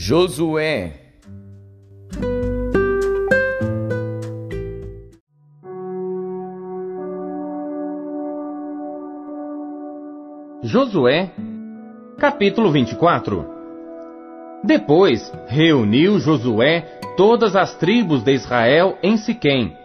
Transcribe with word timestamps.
Josué 0.00 0.92
Josué, 10.62 11.32
capítulo 12.16 12.70
24 12.70 13.44
Depois 14.62 15.32
reuniu 15.48 16.20
Josué 16.20 17.00
todas 17.16 17.56
as 17.56 17.74
tribos 17.74 18.22
de 18.22 18.34
Israel 18.34 18.96
em 19.02 19.16
Siquém, 19.16 19.76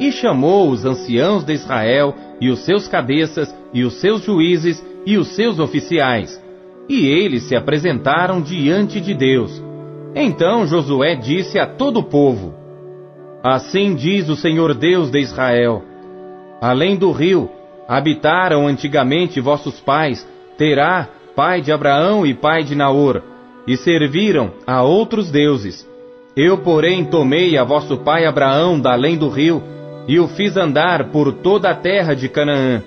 e 0.00 0.10
chamou 0.10 0.68
os 0.68 0.84
anciãos 0.84 1.44
de 1.44 1.52
Israel, 1.52 2.12
e 2.40 2.50
os 2.50 2.64
seus 2.64 2.88
cabeças, 2.88 3.54
e 3.72 3.84
os 3.84 4.00
seus 4.00 4.24
juízes, 4.24 4.84
e 5.06 5.16
os 5.16 5.28
seus 5.36 5.60
oficiais. 5.60 6.39
E 6.90 7.06
eles 7.06 7.44
se 7.44 7.54
apresentaram 7.54 8.42
diante 8.42 9.00
de 9.00 9.14
Deus. 9.14 9.62
Então 10.12 10.66
Josué 10.66 11.14
disse 11.14 11.56
a 11.56 11.64
todo 11.64 12.00
o 12.00 12.02
povo: 12.02 12.52
Assim 13.44 13.94
diz 13.94 14.28
o 14.28 14.34
Senhor 14.34 14.74
Deus 14.74 15.08
de 15.08 15.20
Israel: 15.20 15.84
Além 16.60 16.96
do 16.96 17.12
rio, 17.12 17.48
habitaram 17.86 18.66
antigamente 18.66 19.40
vossos 19.40 19.78
pais, 19.78 20.26
Terá, 20.58 21.08
pai 21.36 21.60
de 21.60 21.70
Abraão 21.70 22.26
e 22.26 22.34
pai 22.34 22.64
de 22.64 22.74
Naor, 22.74 23.22
e 23.68 23.76
serviram 23.76 24.54
a 24.66 24.82
outros 24.82 25.30
deuses. 25.30 25.88
Eu, 26.36 26.58
porém, 26.58 27.04
tomei 27.04 27.56
a 27.56 27.62
vosso 27.62 27.98
pai 27.98 28.24
Abraão 28.24 28.80
da 28.80 28.94
além 28.94 29.16
do 29.16 29.28
rio, 29.28 29.62
e 30.08 30.18
o 30.18 30.26
fiz 30.26 30.56
andar 30.56 31.10
por 31.10 31.34
toda 31.34 31.70
a 31.70 31.74
terra 31.74 32.14
de 32.14 32.28
Canaã. 32.28 32.82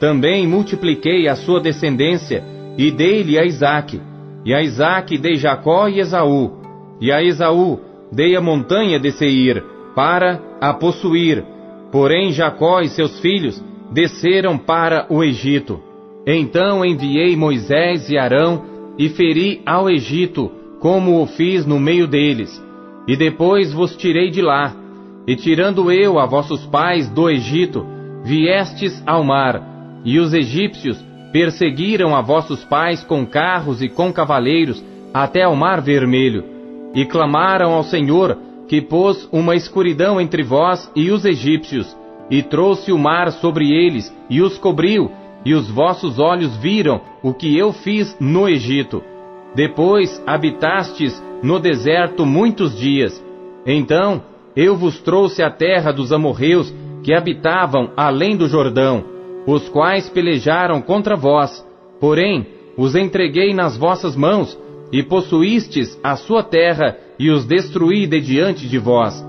Também 0.00 0.46
multipliquei 0.46 1.28
a 1.28 1.36
sua 1.36 1.60
descendência, 1.60 2.53
e 2.76 2.90
dei-lhe 2.90 3.38
a 3.38 3.44
Isaque. 3.44 4.00
E 4.44 4.52
a 4.52 4.62
Isaque 4.62 5.18
dei 5.18 5.36
Jacó 5.36 5.88
e 5.88 6.00
Esaú. 6.00 6.52
E 7.00 7.10
a 7.10 7.22
Esaú 7.22 7.80
dei 8.12 8.36
a 8.36 8.40
montanha 8.40 8.98
de 8.98 9.10
Seir, 9.12 9.62
para 9.94 10.40
a 10.60 10.72
possuir. 10.72 11.44
Porém 11.90 12.32
Jacó 12.32 12.80
e 12.80 12.88
seus 12.88 13.20
filhos 13.20 13.62
desceram 13.92 14.58
para 14.58 15.06
o 15.08 15.22
Egito. 15.22 15.80
Então 16.26 16.84
enviei 16.84 17.36
Moisés 17.36 18.08
e 18.08 18.16
Arão 18.16 18.64
e 18.98 19.08
feri 19.08 19.60
ao 19.66 19.90
Egito, 19.90 20.50
como 20.80 21.22
o 21.22 21.26
fiz 21.26 21.66
no 21.66 21.78
meio 21.78 22.06
deles. 22.06 22.62
E 23.06 23.16
depois 23.16 23.72
vos 23.72 23.96
tirei 23.96 24.30
de 24.30 24.42
lá. 24.42 24.74
E 25.26 25.36
tirando 25.36 25.90
eu 25.90 26.18
a 26.18 26.26
vossos 26.26 26.66
pais 26.66 27.08
do 27.08 27.30
Egito, 27.30 27.86
viestes 28.24 29.02
ao 29.06 29.24
mar. 29.24 30.02
E 30.04 30.18
os 30.18 30.34
egípcios 30.34 31.02
perseguiram 31.34 32.14
a 32.14 32.22
vossos 32.22 32.62
pais 32.62 33.02
com 33.02 33.26
carros 33.26 33.82
e 33.82 33.88
com 33.88 34.12
cavaleiros 34.12 34.80
até 35.12 35.42
ao 35.42 35.56
mar 35.56 35.80
vermelho. 35.80 36.44
E 36.94 37.04
clamaram 37.04 37.72
ao 37.72 37.82
Senhor, 37.82 38.38
que 38.68 38.80
pôs 38.80 39.28
uma 39.32 39.56
escuridão 39.56 40.20
entre 40.20 40.44
vós 40.44 40.88
e 40.94 41.10
os 41.10 41.24
egípcios 41.24 41.96
e 42.30 42.40
trouxe 42.40 42.92
o 42.92 42.98
mar 42.98 43.32
sobre 43.32 43.68
eles, 43.72 44.14
e 44.30 44.40
os 44.40 44.56
cobriu, 44.58 45.10
e 45.44 45.54
os 45.54 45.68
vossos 45.68 46.20
olhos 46.20 46.56
viram 46.58 47.00
o 47.20 47.34
que 47.34 47.58
eu 47.58 47.72
fiz 47.72 48.16
no 48.20 48.48
Egito. 48.48 49.02
Depois 49.56 50.22
habitastes 50.24 51.20
no 51.42 51.58
deserto 51.58 52.24
muitos 52.24 52.78
dias. 52.78 53.20
Então 53.66 54.22
eu 54.54 54.76
vos 54.76 55.00
trouxe 55.00 55.42
a 55.42 55.50
terra 55.50 55.90
dos 55.90 56.12
amorreus 56.12 56.72
que 57.02 57.12
habitavam 57.12 57.90
além 57.96 58.36
do 58.36 58.46
Jordão, 58.46 59.13
os 59.46 59.68
quais 59.68 60.08
pelejaram 60.08 60.80
contra 60.80 61.16
vós. 61.16 61.64
Porém, 62.00 62.46
os 62.76 62.94
entreguei 62.94 63.54
nas 63.54 63.76
vossas 63.76 64.16
mãos, 64.16 64.58
e 64.92 65.02
possuístes 65.02 65.98
a 66.02 66.16
sua 66.16 66.42
terra, 66.42 66.96
e 67.18 67.30
os 67.30 67.44
destruí 67.44 68.06
de 68.06 68.20
diante 68.20 68.68
de 68.68 68.78
vós. 68.78 69.24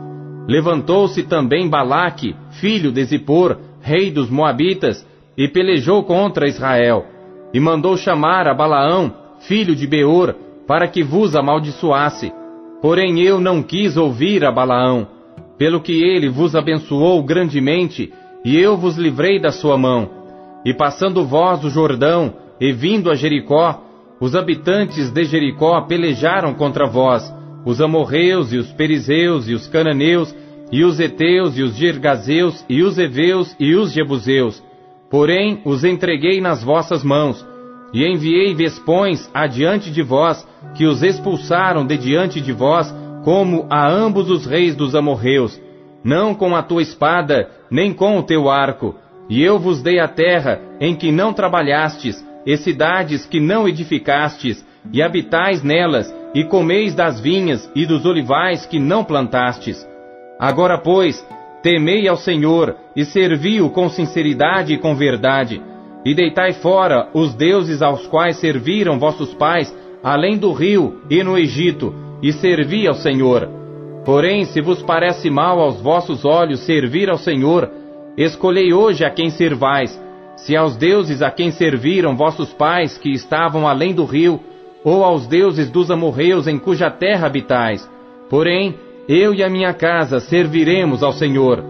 Levantou-se 0.47 1.23
também 1.23 1.67
Balaque, 1.67 2.35
filho 2.51 2.91
de 2.91 3.03
Zippor, 3.03 3.57
rei 3.81 4.11
dos 4.11 4.29
Moabitas, 4.29 5.05
e 5.37 5.47
pelejou 5.47 6.03
contra 6.03 6.47
Israel, 6.47 7.05
e 7.53 7.59
mandou 7.59 7.97
chamar 7.97 8.47
a 8.47 8.53
Balaão, 8.53 9.13
filho 9.39 9.75
de 9.75 9.87
Beor, 9.87 10.35
para 10.67 10.87
que 10.87 11.03
vos 11.03 11.35
amaldiçoasse. 11.35 12.31
Porém 12.81 13.21
eu 13.21 13.39
não 13.39 13.61
quis 13.61 13.97
ouvir 13.97 14.45
a 14.45 14.51
Balaão, 14.51 15.07
pelo 15.57 15.81
que 15.81 16.03
ele 16.03 16.29
vos 16.29 16.55
abençoou 16.55 17.23
grandemente, 17.23 18.11
e 18.45 18.55
eu 18.55 18.77
vos 18.77 18.95
livrei 18.95 19.39
da 19.39 19.51
sua 19.51 19.75
mão. 19.75 20.07
E 20.63 20.71
passando 20.71 21.25
vós 21.25 21.63
o 21.63 21.69
Jordão, 21.69 22.35
e 22.61 22.71
vindo 22.71 23.09
a 23.09 23.15
Jericó, 23.15 23.81
os 24.21 24.35
habitantes 24.35 25.11
de 25.11 25.25
Jericó 25.25 25.81
pelejaram 25.81 26.53
contra 26.53 26.85
vós, 26.85 27.33
os 27.65 27.81
amorreus 27.81 28.53
e 28.53 28.57
os 28.57 28.71
perizeus 28.71 29.49
e 29.49 29.53
os 29.55 29.67
cananeus 29.67 30.33
e 30.71 30.83
os 30.83 30.99
heteus 30.99 31.57
e 31.57 31.63
os 31.63 31.75
girgazeus 31.75 32.63
e 32.69 32.83
os 32.83 32.97
heveus 32.97 33.55
e 33.59 33.73
os 33.75 33.91
jebuseus. 33.91 34.63
Porém 35.09 35.61
os 35.65 35.83
entreguei 35.83 36.39
nas 36.39 36.63
vossas 36.63 37.03
mãos, 37.03 37.45
e 37.93 38.05
enviei 38.05 38.53
vespões 38.53 39.29
adiante 39.33 39.89
de 39.89 40.01
vós, 40.01 40.47
que 40.75 40.85
os 40.85 41.01
expulsaram 41.01 41.85
de 41.85 41.97
diante 41.97 42.41
de 42.41 42.51
vós, 42.51 42.93
como 43.23 43.65
a 43.69 43.89
ambos 43.89 44.29
os 44.29 44.45
reis 44.45 44.75
dos 44.75 44.95
amorreus, 44.95 45.59
não 46.05 46.35
com 46.35 46.55
a 46.55 46.61
tua 46.61 46.83
espada, 46.83 47.49
nem 47.69 47.91
com 47.91 48.19
o 48.19 48.23
teu 48.23 48.47
arco. 48.47 48.95
E 49.27 49.41
eu 49.41 49.57
vos 49.57 49.81
dei 49.81 49.99
a 49.99 50.07
terra 50.07 50.61
em 50.79 50.95
que 50.95 51.11
não 51.11 51.33
trabalhastes, 51.33 52.23
e 52.45 52.55
cidades 52.57 53.25
que 53.25 53.39
não 53.39 53.67
edificastes, 53.67 54.63
e 54.93 55.01
habitais 55.01 55.63
nelas, 55.63 56.13
e 56.35 56.43
comeis 56.43 56.93
das 56.93 57.19
vinhas 57.19 57.67
e 57.73 57.87
dos 57.87 58.05
olivais 58.05 58.67
que 58.67 58.77
não 58.77 59.03
plantastes. 59.03 59.83
Agora, 60.39 60.77
pois, 60.77 61.25
temei 61.63 62.07
ao 62.07 62.17
Senhor 62.17 62.75
e 62.95 63.03
servi-o 63.03 63.71
com 63.71 63.89
sinceridade 63.89 64.75
e 64.75 64.77
com 64.77 64.95
verdade, 64.95 65.59
e 66.05 66.13
deitai 66.13 66.53
fora 66.53 67.09
os 67.15 67.33
deuses 67.33 67.81
aos 67.81 68.05
quais 68.05 68.37
serviram 68.37 68.99
vossos 68.99 69.33
pais, 69.33 69.75
além 70.03 70.37
do 70.37 70.53
rio 70.53 71.01
e 71.09 71.23
no 71.23 71.35
Egito, 71.35 71.95
e 72.21 72.31
servi 72.31 72.87
ao 72.87 72.93
Senhor. 72.93 73.64
Porém, 74.05 74.45
se 74.45 74.61
vos 74.61 74.83
parece 74.83 75.31
mal 75.31 75.59
aos 75.59 75.81
vossos 75.81 76.23
olhos 76.23 76.59
servir 76.59 77.09
ao 77.09 77.17
Senhor, 77.17 77.71
escolhei 78.15 78.71
hoje 78.71 79.03
a 79.03 79.09
quem 79.09 79.31
servais, 79.31 79.99
se 80.37 80.55
aos 80.55 80.77
deuses 80.77 81.23
a 81.23 81.31
quem 81.31 81.49
serviram 81.49 82.15
vossos 82.15 82.53
pais 82.53 82.99
que 82.99 83.09
estavam 83.09 83.67
além 83.67 83.95
do 83.95 84.05
rio, 84.05 84.39
ou 84.83 85.03
aos 85.03 85.25
deuses 85.25 85.71
dos 85.71 85.89
amorreus 85.89 86.47
em 86.47 86.59
cuja 86.59 86.91
terra 86.91 87.25
habitais. 87.25 87.89
Porém, 88.29 88.75
eu 89.09 89.33
e 89.33 89.43
a 89.43 89.49
minha 89.49 89.73
casa 89.73 90.19
serviremos 90.19 91.01
ao 91.01 91.11
Senhor. 91.11 91.63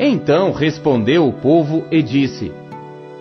Então 0.00 0.50
respondeu 0.50 1.28
o 1.28 1.32
povo 1.32 1.84
e 1.92 2.02
disse: 2.02 2.50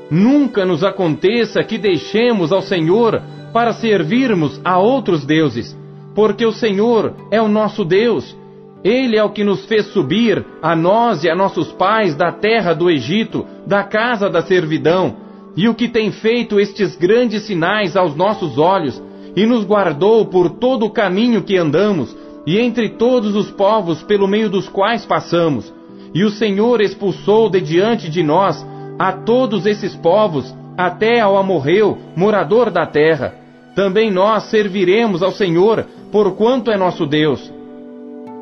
Nunca 0.10 0.66
nos 0.66 0.84
aconteça 0.84 1.64
que 1.64 1.78
deixemos 1.78 2.52
ao 2.52 2.64
Senhor 2.64 3.22
para 3.54 3.74
servirmos 3.74 4.60
a 4.66 4.80
outros 4.80 5.24
deuses, 5.24 5.78
porque 6.18 6.44
o 6.44 6.52
Senhor 6.52 7.14
é 7.30 7.40
o 7.40 7.48
nosso 7.48 7.86
Deus. 7.86 8.36
Ele 8.84 9.16
é 9.16 9.24
o 9.24 9.30
que 9.30 9.44
nos 9.44 9.66
fez 9.66 9.86
subir, 9.94 10.44
a 10.64 10.76
nós 10.76 11.24
e 11.24 11.30
a 11.30 11.36
nossos 11.36 11.72
pais, 11.74 12.16
da 12.16 12.32
terra 12.32 12.74
do 12.74 12.90
Egito, 12.90 13.46
da 13.68 13.84
casa 13.84 14.28
da 14.28 14.42
servidão 14.42 15.28
e 15.56 15.70
o 15.70 15.76
que 15.76 15.88
tem 15.88 16.12
feito 16.12 16.60
estes 16.60 16.96
grandes 16.96 17.44
sinais 17.44 17.96
aos 17.96 18.16
nossos 18.16 18.58
olhos, 18.58 19.00
e 19.36 19.46
nos 19.46 19.64
guardou 19.64 20.26
por 20.26 20.50
todo 20.50 20.88
o 20.88 20.90
caminho 20.90 21.44
que 21.44 21.56
andamos, 21.56 22.16
e 22.48 22.60
entre 22.60 22.90
todos 22.90 23.36
os 23.36 23.52
povos 23.52 24.02
pelo 24.02 24.28
meio 24.28 24.50
dos 24.50 24.68
quais 24.68 25.06
passamos. 25.06 25.72
E 26.16 26.24
o 26.24 26.32
Senhor 26.32 26.82
expulsou 26.82 27.48
de 27.48 27.62
diante 27.62 28.10
de 28.10 28.24
nós 28.24 28.66
a 28.98 29.12
todos 29.12 29.68
esses 29.68 29.96
povos, 29.96 30.56
até 30.76 31.20
ao 31.20 31.38
amorreu, 31.38 31.96
morador 32.16 32.72
da 32.72 32.88
terra. 32.88 33.47
Também 33.78 34.10
nós 34.10 34.46
serviremos 34.46 35.22
ao 35.22 35.32
Senhor, 35.32 35.86
porquanto 36.12 36.72
é 36.72 36.78
nosso 36.78 37.06
Deus. 37.06 37.54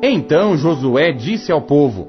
Então 0.02 0.56
Josué 0.56 1.12
disse 1.12 1.52
ao 1.52 1.60
povo: 1.60 2.08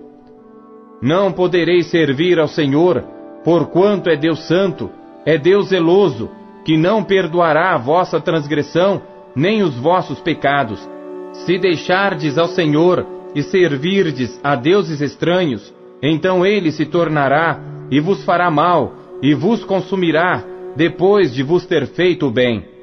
Não 1.02 1.34
podereis 1.34 1.88
servir 1.88 2.40
ao 2.40 2.48
Senhor, 2.48 3.04
porquanto 3.44 4.10
é 4.10 4.16
Deus 4.16 4.48
santo, 4.48 4.90
é 5.26 5.38
Deus 5.38 5.68
zeloso, 5.68 6.30
que 6.64 6.78
não 6.78 7.04
perdoará 7.04 7.76
a 7.76 7.78
vossa 7.78 8.18
transgressão, 8.22 9.02
nem 9.36 9.62
os 9.62 9.76
vossos 9.76 10.22
pecados. 10.22 10.80
Se 11.34 11.60
deixardes 11.60 12.38
ao 12.38 12.48
Senhor 12.48 13.06
e 13.36 13.44
servirdes 13.44 14.40
a 14.42 14.56
deuses 14.56 15.02
estranhos, 15.02 15.74
então 16.02 16.46
ele 16.46 16.72
se 16.72 16.86
tornará 16.86 17.60
e 17.92 18.00
vos 18.00 18.24
fará 18.24 18.50
mal, 18.50 18.94
e 19.22 19.34
vos 19.34 19.66
consumirá, 19.66 20.46
depois 20.78 21.34
de 21.34 21.44
vos 21.44 21.66
ter 21.66 21.88
feito 21.88 22.28
o 22.28 22.32
bem. 22.32 22.77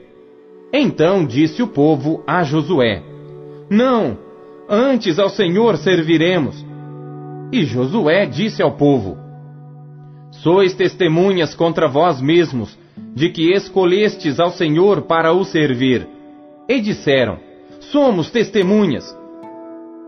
Então 0.76 1.24
disse 1.24 1.62
o 1.62 1.68
povo 1.68 2.24
a 2.26 2.42
Josué: 2.42 3.00
Não, 3.70 4.18
antes 4.68 5.20
ao 5.20 5.28
Senhor 5.28 5.76
serviremos. 5.76 6.66
E 7.52 7.64
Josué 7.64 8.26
disse 8.26 8.60
ao 8.60 8.72
povo: 8.72 9.16
Sois 10.32 10.74
testemunhas 10.74 11.54
contra 11.54 11.86
vós 11.86 12.20
mesmos, 12.20 12.76
de 13.14 13.28
que 13.30 13.52
escolhestes 13.52 14.40
ao 14.40 14.50
Senhor 14.50 15.02
para 15.02 15.32
o 15.32 15.44
servir. 15.44 16.08
E 16.68 16.80
disseram: 16.80 17.38
somos 17.92 18.28
testemunhas. 18.28 19.16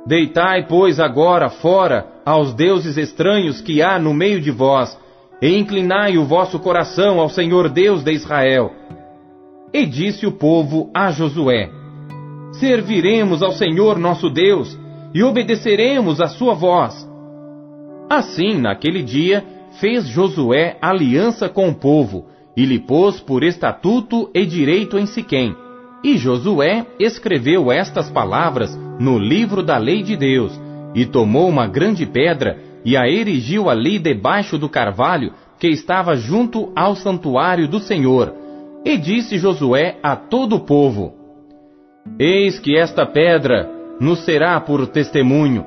Deitai, 0.04 0.66
pois, 0.66 0.98
agora 0.98 1.48
fora 1.48 2.08
aos 2.24 2.52
deuses 2.52 2.96
estranhos 2.96 3.60
que 3.60 3.80
há 3.80 4.00
no 4.00 4.12
meio 4.12 4.40
de 4.40 4.50
vós, 4.50 4.98
e 5.40 5.56
inclinai 5.56 6.18
o 6.18 6.24
vosso 6.24 6.58
coração 6.58 7.20
ao 7.20 7.28
Senhor 7.28 7.68
Deus 7.68 8.02
de 8.02 8.10
Israel. 8.12 8.72
E 9.72 9.84
disse 9.84 10.26
o 10.26 10.32
povo 10.32 10.90
a 10.94 11.10
Josué: 11.10 11.70
Serviremos 12.52 13.42
ao 13.42 13.52
Senhor 13.52 13.98
nosso 13.98 14.30
Deus 14.30 14.78
e 15.12 15.22
obedeceremos 15.22 16.20
a 16.20 16.28
sua 16.28 16.54
voz. 16.54 17.06
Assim, 18.08 18.58
naquele 18.58 19.02
dia, 19.02 19.44
fez 19.80 20.06
Josué 20.06 20.76
aliança 20.80 21.48
com 21.48 21.68
o 21.68 21.74
povo 21.74 22.26
e 22.56 22.64
lhe 22.64 22.78
pôs 22.78 23.20
por 23.20 23.42
estatuto 23.42 24.30
e 24.34 24.46
direito 24.46 24.98
em 24.98 25.06
Siquém. 25.06 25.54
E 26.02 26.16
Josué 26.16 26.86
escreveu 26.98 27.70
estas 27.70 28.10
palavras 28.10 28.78
no 28.98 29.18
livro 29.18 29.62
da 29.62 29.76
lei 29.76 30.02
de 30.02 30.16
Deus, 30.16 30.58
e 30.94 31.04
tomou 31.04 31.48
uma 31.48 31.66
grande 31.66 32.06
pedra 32.06 32.58
e 32.84 32.96
a 32.96 33.08
erigiu 33.08 33.68
ali 33.68 33.98
debaixo 33.98 34.56
do 34.56 34.68
carvalho 34.68 35.32
que 35.58 35.68
estava 35.68 36.16
junto 36.16 36.72
ao 36.74 36.94
santuário 36.94 37.68
do 37.68 37.80
Senhor. 37.80 38.32
E 38.86 38.96
disse 38.96 39.36
Josué 39.36 39.98
a 40.00 40.14
todo 40.14 40.54
o 40.54 40.60
povo: 40.60 41.12
Eis 42.20 42.60
que 42.60 42.76
esta 42.78 43.04
pedra 43.04 43.68
nos 43.98 44.24
será 44.24 44.60
por 44.60 44.86
testemunho, 44.86 45.66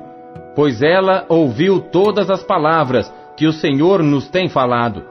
pois 0.56 0.80
ela 0.80 1.26
ouviu 1.28 1.82
todas 1.82 2.30
as 2.30 2.42
palavras 2.42 3.12
que 3.36 3.46
o 3.46 3.52
Senhor 3.52 4.02
nos 4.02 4.26
tem 4.30 4.48
falado. 4.48 5.04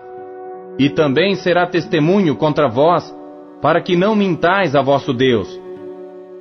E 0.80 0.90
também 0.90 1.36
será 1.36 1.68
testemunho 1.68 2.36
contra 2.36 2.68
vós, 2.68 3.16
para 3.62 3.80
que 3.80 3.96
não 3.96 4.16
mintais 4.16 4.76
a 4.76 4.82
vosso 4.82 5.14
Deus. 5.14 5.48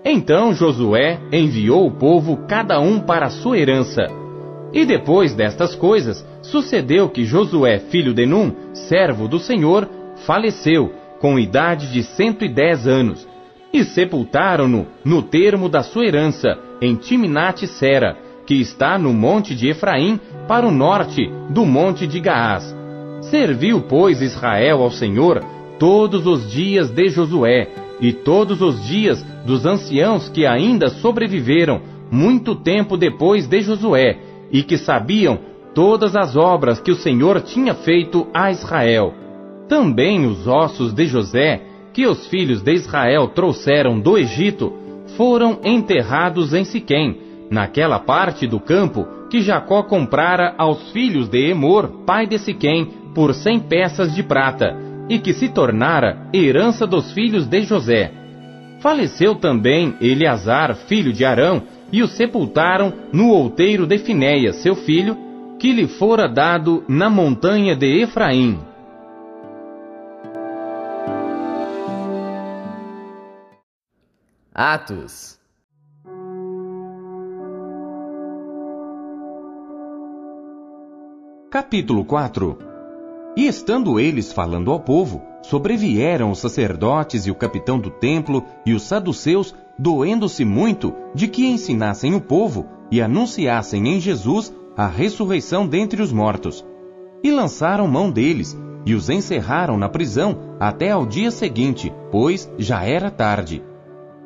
Então 0.03 0.55
Josué 0.55 1.21
enviou 1.31 1.87
o 1.87 1.91
povo 1.91 2.47
cada 2.49 2.81
um 2.81 2.99
para 2.99 3.27
a 3.27 3.31
sua 3.31 3.59
herança. 3.59 4.07
E 4.73 4.87
depois 4.87 5.35
destas 5.35 5.75
coisas, 5.75 6.27
sucedeu 6.41 7.11
que 7.11 7.27
Josué, 7.27 7.79
filho 7.79 8.15
de 8.15 8.25
Num, 8.25 8.55
servo 8.73 9.29
do 9.29 9.39
Senhor, 9.39 9.87
faleceu, 10.25 10.93
com 11.21 11.39
idade 11.39 11.93
de 11.93 12.03
cento 12.03 12.45
e 12.45 12.49
dez 12.49 12.87
anos, 12.87 13.27
e 13.73 13.85
sepultaram-no 13.85 14.87
no 15.05 15.23
termo 15.23 15.69
da 15.69 15.83
sua 15.83 16.07
herança, 16.07 16.59
em 16.81 16.95
Timnate-Sera, 16.97 18.17
que 18.47 18.55
está 18.55 18.99
no 18.99 19.13
monte 19.13 19.55
de 19.55 19.69
Efraim, 19.69 20.19
para 20.47 20.67
o 20.67 20.71
norte 20.71 21.31
do 21.51 21.67
monte 21.67 22.07
de 22.07 22.19
Gaás. 22.19 22.75
Serviu, 23.23 23.83
pois, 23.83 24.23
Israel 24.23 24.83
ao 24.83 24.91
Senhor 24.91 25.45
todos 25.79 26.27
os 26.27 26.51
dias 26.51 26.91
de 26.91 27.09
Josué, 27.09 27.69
e 28.01 28.13
todos 28.13 28.61
os 28.63 28.85
dias 28.87 29.25
dos 29.45 29.67
anciãos 29.67 30.29
que 30.29 30.47
ainda 30.47 30.89
sobreviveram 30.89 31.81
muito 32.11 32.55
tempo 32.55 32.97
depois 32.97 33.47
de 33.47 33.61
Josué, 33.61 34.19
e 34.51 34.63
que 34.63 34.79
sabiam 34.79 35.39
todas 35.75 36.17
as 36.17 36.37
obras 36.37 36.81
que 36.81 36.91
o 36.91 36.97
Senhor 36.97 37.41
tinha 37.43 37.75
feito 37.75 38.27
a 38.33 38.51
Israel. 38.51 39.15
Também 39.69 40.27
os 40.27 40.47
ossos 40.47 40.93
de 40.93 41.07
José, 41.07 41.63
que 41.93 42.07
os 42.07 42.27
filhos 42.29 42.63
de 42.63 42.73
Israel 42.73 43.29
trouxeram 43.29 44.01
do 44.01 44.17
Egito, 44.17 44.73
foram 45.17 45.59
enterrados 45.65 46.55
em 46.55 46.65
Siquém, 46.65 47.19
naquela 47.51 47.99
parte 47.99 48.47
do 48.47 48.59
campo 48.59 49.07
que 49.29 49.43
Jacó 49.43 49.83
comprara 49.83 50.55
aos 50.57 50.91
filhos 50.91 51.29
de 51.29 51.51
Emor, 51.51 52.05
pai 52.07 52.27
de 52.27 52.39
Siquém, 52.39 52.89
por 53.15 53.35
cem 53.35 53.59
peças 53.59 54.15
de 54.15 54.23
prata, 54.23 54.77
e 55.09 55.19
que 55.19 55.33
se 55.33 55.49
tornara 55.49 56.29
herança 56.33 56.87
dos 56.87 57.13
filhos 57.13 57.47
de 57.47 57.63
José. 57.63 58.13
Faleceu 58.81 59.35
também 59.35 59.95
Eleazar, 60.01 60.75
filho 60.75 61.13
de 61.13 61.25
Arão, 61.25 61.63
e 61.93 62.03
o 62.03 62.07
sepultaram 62.07 62.93
no 63.13 63.31
outeiro 63.31 63.87
de 63.87 63.99
Finéia, 63.99 64.53
seu 64.53 64.75
filho, 64.75 65.17
que 65.59 65.73
lhe 65.73 65.89
fora 65.89 66.29
dado 66.29 66.85
na 66.89 67.11
montanha 67.11 67.75
de 67.75 68.03
Efraim. 68.03 68.68
Atos 74.61 75.39
Capítulo 81.49 82.05
4 82.05 82.59
E 83.37 83.47
estando 83.47 84.01
eles 84.01 84.33
falando 84.33 84.73
ao 84.73 84.81
povo, 84.81 85.23
sobrevieram 85.45 86.33
os 86.33 86.41
sacerdotes 86.41 87.25
e 87.25 87.31
o 87.31 87.37
capitão 87.37 87.79
do 87.79 87.89
templo 87.89 88.43
e 88.67 88.75
os 88.75 88.83
saduceus, 88.83 89.55
doendo-se 89.79 90.45
muito 90.45 90.93
de 91.15 91.29
que 91.29 91.47
ensinassem 91.47 92.17
o 92.17 92.21
povo 92.21 92.67
e 92.91 93.01
anunciassem 93.01 93.87
em 93.87 94.01
Jesus 94.01 94.53
a 94.77 94.89
ressurreição 94.89 95.69
dentre 95.69 96.03
os 96.03 96.11
mortos. 96.11 96.67
E 97.23 97.31
lançaram 97.31 97.87
mão 97.87 98.11
deles 98.11 98.59
e 98.85 98.93
os 98.93 99.09
encerraram 99.09 99.79
na 99.79 99.89
prisão 99.89 100.57
até 100.59 100.91
ao 100.91 101.07
dia 101.07 101.31
seguinte, 101.31 101.95
pois 102.11 102.53
já 102.59 102.83
era 102.83 103.09
tarde. 103.09 103.63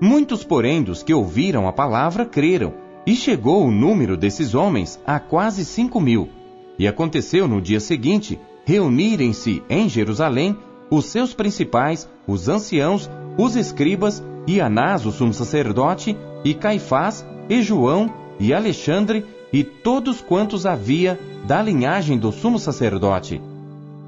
Muitos, 0.05 0.43
porém, 0.43 0.83
dos 0.83 1.01
que 1.01 1.15
ouviram 1.15 1.69
a 1.69 1.73
palavra 1.73 2.27
creram, 2.27 2.75
e 3.07 3.15
chegou 3.15 3.65
o 3.65 3.71
número 3.71 4.17
desses 4.17 4.53
homens 4.53 5.01
a 5.07 5.21
quase 5.21 5.65
cinco 5.65 6.01
mil. 6.01 6.29
E 6.77 6.89
aconteceu 6.89 7.47
no 7.47 7.61
dia 7.61 7.79
seguinte 7.79 8.37
reunirem-se 8.65 9.63
em 9.71 9.89
Jerusalém 9.89 10.59
os 10.91 11.05
seus 11.05 11.33
principais, 11.33 12.11
os 12.27 12.49
anciãos, 12.49 13.09
os 13.39 13.55
escribas, 13.55 14.21
e 14.45 14.61
Anás, 14.61 15.07
o 15.07 15.13
sumo 15.13 15.33
sacerdote, 15.33 16.17
e 16.45 16.53
Caifás, 16.53 17.25
e 17.49 17.63
João, 17.63 18.13
e 18.41 18.53
Alexandre, 18.53 19.25
e 19.53 19.63
todos 19.63 20.21
quantos 20.21 20.67
havia 20.67 21.17
da 21.47 21.63
linhagem 21.63 22.19
do 22.19 22.33
sumo 22.33 22.59
sacerdote. 22.59 23.41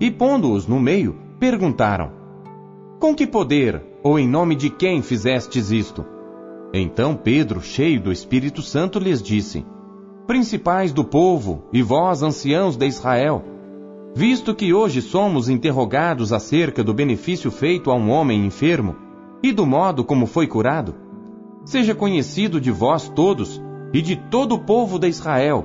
E 0.01 0.11
pondo-os 0.11 0.67
no 0.67 0.81
meio, 0.81 1.17
perguntaram: 1.39 2.11
Com 2.99 3.15
que 3.15 3.29
poder, 3.29 3.94
ou 4.05 4.19
em 4.19 4.29
nome 4.29 4.55
de 4.55 4.69
quem 4.69 5.01
fizestes 5.01 5.71
isto? 5.71 6.05
Então 6.75 7.17
Pedro, 7.17 7.63
cheio 7.63 7.99
do 7.99 8.13
Espírito 8.13 8.61
Santo, 8.61 8.99
lhes 8.99 9.23
disse: 9.23 9.65
Principais 10.27 10.93
do 10.93 11.03
povo, 11.03 11.65
e 11.73 11.83
vós, 11.83 12.23
anciãos 12.23 12.77
de 12.77 12.87
Israel, 12.87 13.43
visto 14.15 14.55
que 14.55 14.75
hoje 14.75 15.01
somos 15.01 15.49
interrogados 15.49 16.35
acerca 16.35 16.85
do 16.85 16.93
benefício 16.93 17.51
feito 17.51 17.91
a 17.91 17.95
um 17.95 18.11
homem 18.11 18.45
enfermo 18.45 18.95
e 19.43 19.51
do 19.51 19.65
modo 19.65 20.05
como 20.05 20.27
foi 20.27 20.47
curado, 20.47 20.95
seja 21.65 21.95
conhecido 21.95 22.61
de 22.61 22.71
vós 22.71 23.09
todos 23.09 23.61
e 23.93 24.03
de 24.03 24.17
todo 24.17 24.55
o 24.55 24.59
povo 24.59 24.99
de 24.99 25.09
Israel, 25.09 25.65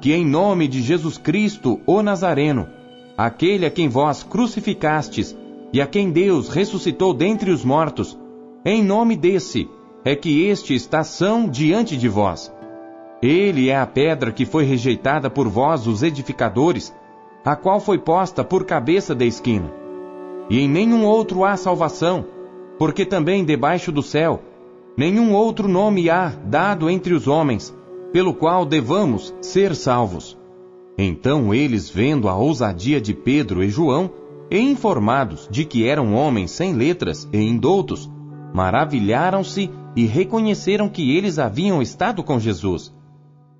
que 0.00 0.12
em 0.12 0.24
nome 0.24 0.66
de 0.68 0.80
Jesus 0.80 1.18
Cristo, 1.18 1.80
o 1.86 2.02
Nazareno, 2.02 2.66
aquele 3.16 3.66
a 3.66 3.70
quem 3.70 3.88
vós 3.88 4.22
crucificastes 4.22 5.36
e 5.74 5.80
a 5.80 5.88
quem 5.88 6.12
Deus 6.12 6.48
ressuscitou 6.48 7.12
dentre 7.12 7.50
os 7.50 7.64
mortos, 7.64 8.16
em 8.64 8.80
nome 8.80 9.16
desse 9.16 9.68
é 10.04 10.14
que 10.14 10.46
este 10.46 10.72
está 10.72 11.02
são 11.02 11.48
diante 11.48 11.96
de 11.96 12.08
vós. 12.08 12.54
Ele 13.20 13.70
é 13.70 13.76
a 13.76 13.84
pedra 13.84 14.30
que 14.30 14.46
foi 14.46 14.62
rejeitada 14.62 15.28
por 15.28 15.48
vós, 15.48 15.88
os 15.88 16.04
edificadores, 16.04 16.94
a 17.44 17.56
qual 17.56 17.80
foi 17.80 17.98
posta 17.98 18.44
por 18.44 18.64
cabeça 18.64 19.16
da 19.16 19.24
esquina. 19.24 19.68
E 20.48 20.60
em 20.60 20.68
nenhum 20.68 21.04
outro 21.04 21.44
há 21.44 21.56
salvação, 21.56 22.24
porque 22.78 23.04
também 23.04 23.44
debaixo 23.44 23.90
do 23.90 24.02
céu, 24.02 24.42
nenhum 24.96 25.34
outro 25.34 25.66
nome 25.66 26.08
há 26.08 26.28
dado 26.28 26.88
entre 26.88 27.12
os 27.14 27.26
homens, 27.26 27.76
pelo 28.12 28.32
qual 28.32 28.64
devamos 28.64 29.34
ser 29.40 29.74
salvos. 29.74 30.38
Então 30.96 31.52
eles, 31.52 31.90
vendo 31.90 32.28
a 32.28 32.36
ousadia 32.36 33.00
de 33.00 33.12
Pedro 33.12 33.64
e 33.64 33.68
João, 33.68 34.22
e 34.50 34.58
informados 34.58 35.48
de 35.50 35.64
que 35.64 35.86
eram 35.86 36.14
homens 36.14 36.50
sem 36.50 36.74
letras 36.74 37.28
e 37.32 37.38
indoutos, 37.38 38.10
maravilharam-se 38.52 39.70
e 39.96 40.06
reconheceram 40.06 40.88
que 40.88 41.16
eles 41.16 41.38
haviam 41.38 41.80
estado 41.80 42.22
com 42.22 42.38
Jesus. 42.38 42.94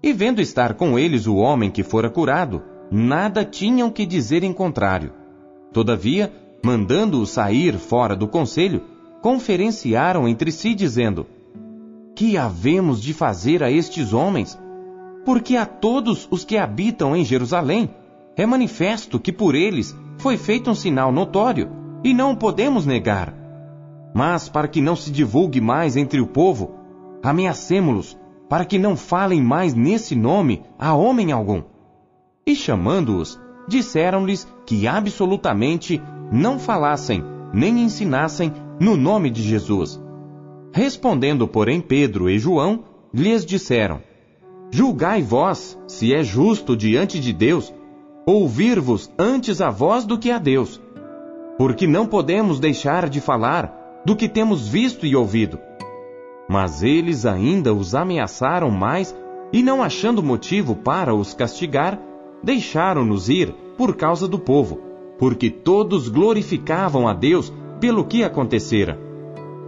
E 0.02 0.12
vendo 0.12 0.40
estar 0.40 0.74
com 0.74 0.98
eles 0.98 1.26
o 1.26 1.36
homem 1.36 1.70
que 1.70 1.82
fora 1.82 2.10
curado, 2.10 2.62
nada 2.90 3.44
tinham 3.44 3.90
que 3.90 4.04
dizer 4.04 4.44
em 4.44 4.52
contrário. 4.52 5.12
Todavia, 5.72 6.32
mandando-o 6.64 7.26
sair 7.26 7.78
fora 7.78 8.14
do 8.14 8.28
conselho, 8.28 8.82
conferenciaram 9.22 10.28
entre 10.28 10.52
si, 10.52 10.74
dizendo: 10.74 11.26
Que 12.14 12.36
havemos 12.36 13.02
de 13.02 13.14
fazer 13.14 13.62
a 13.62 13.70
estes 13.70 14.12
homens? 14.12 14.58
Porque 15.24 15.56
a 15.56 15.64
todos 15.64 16.28
os 16.30 16.44
que 16.44 16.58
habitam 16.58 17.16
em 17.16 17.24
Jerusalém 17.24 17.88
é 18.36 18.44
manifesto 18.44 19.18
que 19.18 19.32
por 19.32 19.54
eles 19.54 19.96
foi 20.18 20.36
feito 20.36 20.70
um 20.70 20.74
sinal 20.74 21.12
notório, 21.12 21.70
e 22.02 22.12
não 22.12 22.32
o 22.32 22.36
podemos 22.36 22.86
negar. 22.86 23.34
Mas 24.14 24.48
para 24.48 24.68
que 24.68 24.80
não 24.80 24.94
se 24.94 25.10
divulgue 25.10 25.60
mais 25.60 25.96
entre 25.96 26.20
o 26.20 26.26
povo, 26.26 26.74
ameacemo-los 27.22 28.16
para 28.48 28.64
que 28.64 28.78
não 28.78 28.96
falem 28.96 29.42
mais 29.42 29.74
nesse 29.74 30.14
nome 30.14 30.62
a 30.78 30.94
homem 30.94 31.32
algum. 31.32 31.62
E 32.46 32.54
chamando-os, 32.54 33.40
disseram-lhes 33.66 34.46
que 34.66 34.86
absolutamente 34.86 36.00
não 36.30 36.58
falassem 36.58 37.24
nem 37.52 37.80
ensinassem 37.80 38.52
no 38.80 38.96
nome 38.96 39.30
de 39.30 39.42
Jesus. 39.42 40.00
Respondendo, 40.72 41.46
porém, 41.46 41.80
Pedro 41.80 42.28
e 42.28 42.38
João, 42.38 42.84
lhes 43.12 43.46
disseram: 43.46 44.02
Julgai 44.70 45.22
vós 45.22 45.78
se 45.86 46.12
é 46.12 46.22
justo 46.22 46.76
diante 46.76 47.20
de 47.20 47.32
Deus 47.32 47.72
ouvir-vos 48.26 49.10
antes 49.18 49.60
a 49.60 49.70
vós 49.70 50.04
do 50.04 50.18
que 50.18 50.30
a 50.30 50.38
Deus. 50.38 50.80
Porque 51.58 51.86
não 51.86 52.06
podemos 52.06 52.58
deixar 52.58 53.08
de 53.08 53.20
falar 53.20 54.02
do 54.04 54.16
que 54.16 54.28
temos 54.28 54.66
visto 54.66 55.06
e 55.06 55.14
ouvido. 55.14 55.58
Mas 56.48 56.82
eles 56.82 57.24
ainda 57.24 57.72
os 57.72 57.94
ameaçaram 57.94 58.70
mais 58.70 59.14
e, 59.52 59.62
não 59.62 59.82
achando 59.82 60.22
motivo 60.22 60.74
para 60.74 61.14
os 61.14 61.32
castigar, 61.32 61.98
deixaram-nos 62.42 63.28
ir 63.28 63.54
por 63.76 63.96
causa 63.96 64.26
do 64.28 64.38
povo, 64.38 64.80
porque 65.18 65.50
todos 65.50 66.08
glorificavam 66.08 67.08
a 67.08 67.14
Deus 67.14 67.52
pelo 67.80 68.04
que 68.04 68.24
acontecera. 68.24 68.98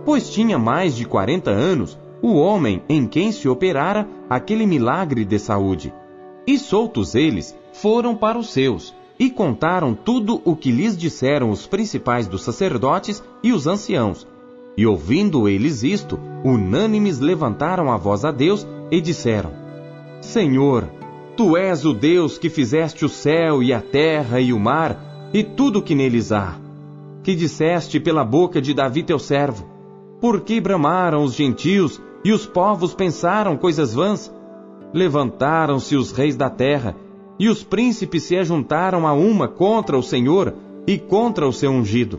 Pois 0.05 0.31
tinha 0.31 0.59
mais 0.59 0.95
de 0.97 1.05
quarenta 1.05 1.51
anos 1.51 1.99
o 2.23 2.35
homem 2.35 2.83
em 2.89 3.07
quem 3.07 3.33
se 3.33 3.49
operara 3.49 4.09
aquele 4.29 4.67
milagre 4.67 5.25
de 5.25 5.39
saúde. 5.39 5.93
E 6.47 6.59
soltos 6.59 7.15
eles, 7.15 7.57
foram 7.73 8.15
para 8.15 8.39
os 8.39 8.51
seus, 8.51 8.95
e 9.19 9.31
contaram 9.31 9.95
tudo 9.95 10.41
o 10.45 10.55
que 10.55 10.71
lhes 10.71 10.97
disseram 10.97 11.51
os 11.51 11.67
principais 11.67 12.27
dos 12.27 12.43
sacerdotes 12.43 13.23
e 13.43 13.53
os 13.53 13.67
anciãos. 13.67 14.27
E 14.77 14.87
ouvindo 14.87 15.49
eles 15.49 15.83
isto, 15.83 16.21
unânimes 16.45 17.19
levantaram 17.19 17.91
a 17.91 17.97
voz 17.97 18.25
a 18.25 18.31
Deus 18.31 18.67
e 18.91 19.01
disseram: 19.01 19.51
Senhor, 20.21 20.89
tu 21.37 21.57
és 21.57 21.85
o 21.85 21.93
Deus 21.93 22.39
que 22.39 22.51
fizeste 22.51 23.05
o 23.05 23.09
céu 23.09 23.63
e 23.63 23.73
a 23.73 23.81
terra 23.81 24.41
e 24.41 24.53
o 24.53 24.61
mar 24.61 25.31
e 25.33 25.43
tudo 25.43 25.79
o 25.79 25.83
que 25.83 25.95
neles 25.95 26.31
há. 26.31 26.59
Que 27.23 27.35
disseste 27.35 27.99
pela 27.99 28.25
boca 28.25 28.61
de 28.61 28.75
Davi 28.75 29.03
teu 29.03 29.19
servo: 29.19 29.67
Por 30.21 30.43
que 30.43 30.61
bramaram 30.61 31.25
os 31.25 31.35
gentios 31.35 32.01
e 32.23 32.33
os 32.33 32.47
povos 32.47 32.95
pensaram 32.95 33.57
coisas 33.57 33.95
vãs? 33.95 34.33
Levantaram-se 34.97 35.95
os 35.95 36.11
reis 36.11 36.37
da 36.37 36.49
terra 36.49 36.97
e 37.39 37.51
os 37.51 37.63
príncipes 37.63 38.23
se 38.23 38.35
ajuntaram 38.35 39.07
a 39.07 39.13
uma 39.13 39.47
contra 39.47 39.99
o 39.99 40.03
Senhor 40.03 40.55
e 40.87 40.97
contra 40.97 41.47
o 41.47 41.53
seu 41.53 41.71
ungido. 41.71 42.19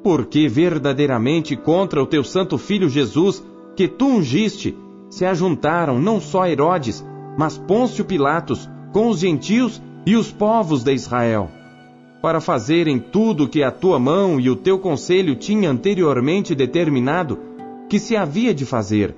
Porque 0.00 0.46
verdadeiramente 0.46 1.56
contra 1.56 2.00
o 2.00 2.06
teu 2.06 2.22
santo 2.22 2.56
filho 2.56 2.88
Jesus, 2.88 3.44
que 3.74 3.88
tu 3.88 4.06
ungiste, 4.06 4.76
se 5.10 5.24
ajuntaram 5.24 5.98
não 5.98 6.20
só 6.20 6.46
Herodes, 6.46 7.04
mas 7.36 7.58
Pôncio 7.58 8.04
Pilatos, 8.04 8.70
com 8.92 9.08
os 9.08 9.18
gentios 9.18 9.82
e 10.06 10.14
os 10.14 10.30
povos 10.30 10.84
de 10.84 10.94
Israel, 10.94 11.50
para 12.22 12.40
fazerem 12.40 13.00
tudo 13.00 13.42
o 13.42 13.48
que 13.48 13.60
a 13.64 13.72
tua 13.72 13.98
mão 13.98 14.38
e 14.38 14.48
o 14.48 14.54
teu 14.54 14.78
conselho 14.78 15.34
tinha 15.34 15.68
anteriormente 15.68 16.54
determinado 16.54 17.40
que 17.88 17.98
se 17.98 18.16
havia 18.16 18.54
de 18.54 18.64
fazer. 18.64 19.16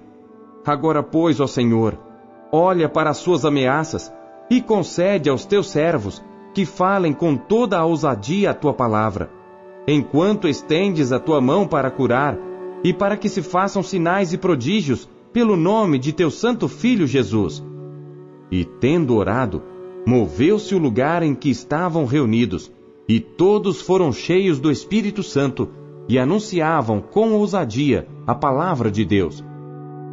Agora, 0.65 1.03
pois, 1.03 1.41
ó 1.41 1.47
Senhor, 1.47 2.09
olha 2.53 2.89
para 2.89 3.11
as 3.11 3.19
suas 3.19 3.45
ameaças 3.45 4.13
e 4.51 4.61
concede 4.61 5.31
aos 5.31 5.45
teus 5.45 5.71
servos 5.71 6.23
que 6.53 6.67
falem 6.67 7.13
com 7.13 7.37
toda 7.37 7.79
a 7.79 7.85
ousadia 7.85 8.51
a 8.51 8.55
tua 8.55 8.75
palavra, 8.75 9.31
enquanto 9.87 10.49
estendes 10.49 11.13
a 11.13 11.21
tua 11.21 11.41
mão 11.41 11.67
para 11.67 11.91
curar, 11.91 12.37
e 12.83 12.93
para 12.93 13.17
que 13.17 13.29
se 13.29 13.43
façam 13.43 13.83
sinais 13.83 14.33
e 14.33 14.39
prodígios 14.39 15.09
pelo 15.33 15.57
nome 15.57 15.99
de 15.99 16.13
teu 16.13 16.31
santo 16.31 16.67
filho 16.67 17.07
Jesus. 17.07 17.63
E 18.51 18.65
tendo 18.65 19.15
orado, 19.15 19.63
moveu-se 20.07 20.75
o 20.75 20.79
lugar 20.79 21.23
em 21.23 21.35
que 21.35 21.51
estavam 21.51 22.05
reunidos, 22.05 22.73
e 23.09 23.21
todos 23.21 23.81
foram 23.81 24.13
cheios 24.13 24.59
do 24.59 24.71
Espírito 24.71 25.23
Santo 25.23 25.69
e 26.09 26.19
anunciavam 26.19 27.01
com 27.01 27.33
ousadia 27.33 28.09
a 28.27 28.35
palavra 28.35 28.91
de 28.91 29.05
Deus. 29.05 29.45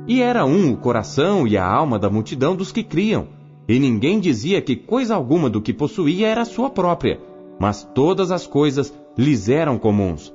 E 0.07 0.21
era 0.21 0.45
um 0.45 0.71
o 0.71 0.77
coração 0.77 1.45
e 1.45 1.57
a 1.57 1.65
alma 1.65 1.99
da 1.99 2.09
multidão 2.09 2.55
dos 2.55 2.71
que 2.71 2.83
criam 2.83 3.27
e 3.67 3.79
ninguém 3.79 4.19
dizia 4.19 4.61
que 4.61 4.75
coisa 4.75 5.13
alguma 5.13 5.49
do 5.49 5.61
que 5.61 5.73
possuía 5.73 6.27
era 6.27 6.45
sua 6.45 6.69
própria, 6.69 7.19
mas 7.59 7.83
todas 7.83 8.31
as 8.31 8.47
coisas 8.47 8.93
lhes 9.17 9.49
eram 9.49 9.77
comuns. 9.77 10.33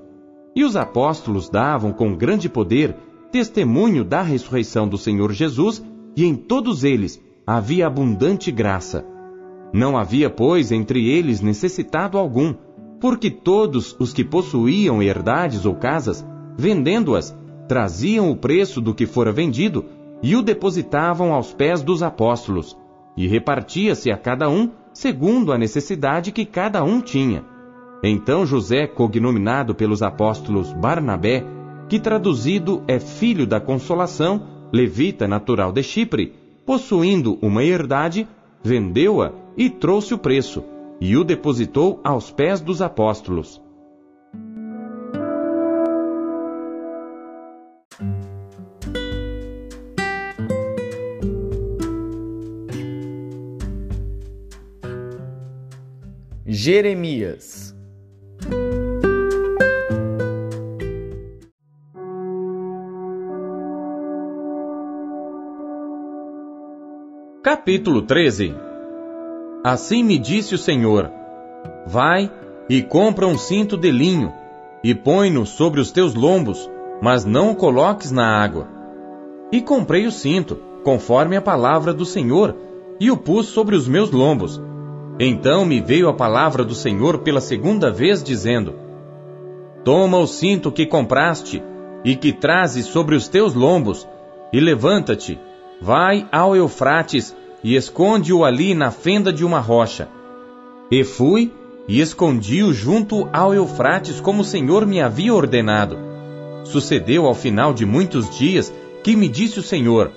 E 0.54 0.64
os 0.64 0.76
apóstolos 0.76 1.48
davam 1.48 1.92
com 1.92 2.14
grande 2.14 2.48
poder 2.48 2.94
testemunho 3.30 4.04
da 4.04 4.20
ressurreição 4.20 4.86
do 4.86 4.98
Senhor 4.98 5.32
Jesus, 5.32 5.82
e 6.14 6.26
em 6.26 6.34
todos 6.34 6.84
eles 6.84 7.18
havia 7.46 7.86
abundante 7.86 8.52
graça. 8.52 9.06
Não 9.72 9.96
havia, 9.96 10.28
pois, 10.28 10.70
entre 10.70 11.08
eles 11.08 11.40
necessitado 11.40 12.18
algum, 12.18 12.54
porque 13.00 13.30
todos 13.30 13.96
os 13.98 14.12
que 14.12 14.22
possuíam 14.22 15.02
herdades 15.02 15.64
ou 15.64 15.74
casas, 15.74 16.22
vendendo-as, 16.58 17.34
traziam 17.72 18.30
o 18.30 18.36
preço 18.36 18.82
do 18.82 18.92
que 18.92 19.06
fora 19.06 19.32
vendido 19.32 19.86
e 20.22 20.36
o 20.36 20.42
depositavam 20.42 21.32
aos 21.32 21.54
pés 21.54 21.82
dos 21.82 22.02
apóstolos 22.02 22.76
e 23.16 23.26
repartia-se 23.26 24.10
a 24.10 24.16
cada 24.18 24.46
um 24.46 24.68
segundo 24.92 25.50
a 25.50 25.56
necessidade 25.56 26.32
que 26.32 26.44
cada 26.44 26.84
um 26.84 27.00
tinha. 27.00 27.42
Então 28.04 28.44
José, 28.44 28.86
cognominado 28.86 29.74
pelos 29.74 30.02
apóstolos 30.02 30.70
Barnabé, 30.74 31.46
que 31.88 31.98
traduzido 31.98 32.82
é 32.86 33.00
filho 33.00 33.46
da 33.46 33.58
consolação, 33.58 34.46
levita 34.70 35.26
natural 35.26 35.72
de 35.72 35.82
Chipre, 35.82 36.34
possuindo 36.66 37.38
uma 37.40 37.64
herdade, 37.64 38.28
vendeu-a 38.62 39.32
e 39.56 39.70
trouxe 39.70 40.12
o 40.12 40.18
preço, 40.18 40.62
e 41.00 41.16
o 41.16 41.24
depositou 41.24 42.02
aos 42.04 42.30
pés 42.30 42.60
dos 42.60 42.82
apóstolos. 42.82 43.62
Jeremias. 56.64 57.76
Capítulo 67.42 68.02
13 68.02 68.54
Assim 69.64 70.04
me 70.04 70.16
disse 70.16 70.54
o 70.54 70.58
Senhor: 70.58 71.10
Vai 71.84 72.30
e 72.68 72.80
compra 72.80 73.26
um 73.26 73.36
cinto 73.36 73.76
de 73.76 73.90
linho, 73.90 74.32
e 74.84 74.94
põe-no 74.94 75.44
sobre 75.44 75.80
os 75.80 75.90
teus 75.90 76.14
lombos, 76.14 76.70
mas 77.02 77.24
não 77.24 77.50
o 77.50 77.56
coloques 77.56 78.12
na 78.12 78.40
água. 78.40 78.68
E 79.50 79.60
comprei 79.60 80.06
o 80.06 80.12
cinto, 80.12 80.62
conforme 80.84 81.36
a 81.36 81.42
palavra 81.42 81.92
do 81.92 82.04
Senhor, 82.04 82.54
e 83.00 83.10
o 83.10 83.16
pus 83.16 83.48
sobre 83.48 83.74
os 83.74 83.88
meus 83.88 84.12
lombos 84.12 84.62
então 85.24 85.64
me 85.64 85.80
veio 85.80 86.08
a 86.08 86.14
palavra 86.14 86.64
do 86.64 86.74
Senhor 86.74 87.18
pela 87.18 87.40
segunda 87.40 87.90
vez, 87.90 88.22
dizendo: 88.22 88.74
Toma 89.84 90.18
o 90.18 90.26
cinto 90.26 90.72
que 90.72 90.86
compraste 90.86 91.62
e 92.04 92.16
que 92.16 92.32
trazes 92.32 92.86
sobre 92.86 93.14
os 93.14 93.28
teus 93.28 93.54
lombos, 93.54 94.08
e 94.52 94.58
levanta-te, 94.58 95.38
vai 95.80 96.26
ao 96.32 96.56
Eufrates 96.56 97.36
e 97.62 97.76
esconde-o 97.76 98.44
ali 98.44 98.74
na 98.74 98.90
fenda 98.90 99.32
de 99.32 99.44
uma 99.44 99.60
rocha. 99.60 100.08
E 100.90 101.04
fui 101.04 101.52
e 101.86 102.00
escondi-o 102.00 102.72
junto 102.72 103.28
ao 103.32 103.54
Eufrates, 103.54 104.20
como 104.20 104.42
o 104.42 104.44
Senhor 104.44 104.86
me 104.86 105.00
havia 105.00 105.34
ordenado. 105.34 105.98
Sucedeu 106.64 107.26
ao 107.26 107.34
final 107.34 107.72
de 107.72 107.84
muitos 107.84 108.30
dias 108.36 108.72
que 109.02 109.14
me 109.16 109.28
disse 109.28 109.58
o 109.58 109.62
Senhor: 109.62 110.10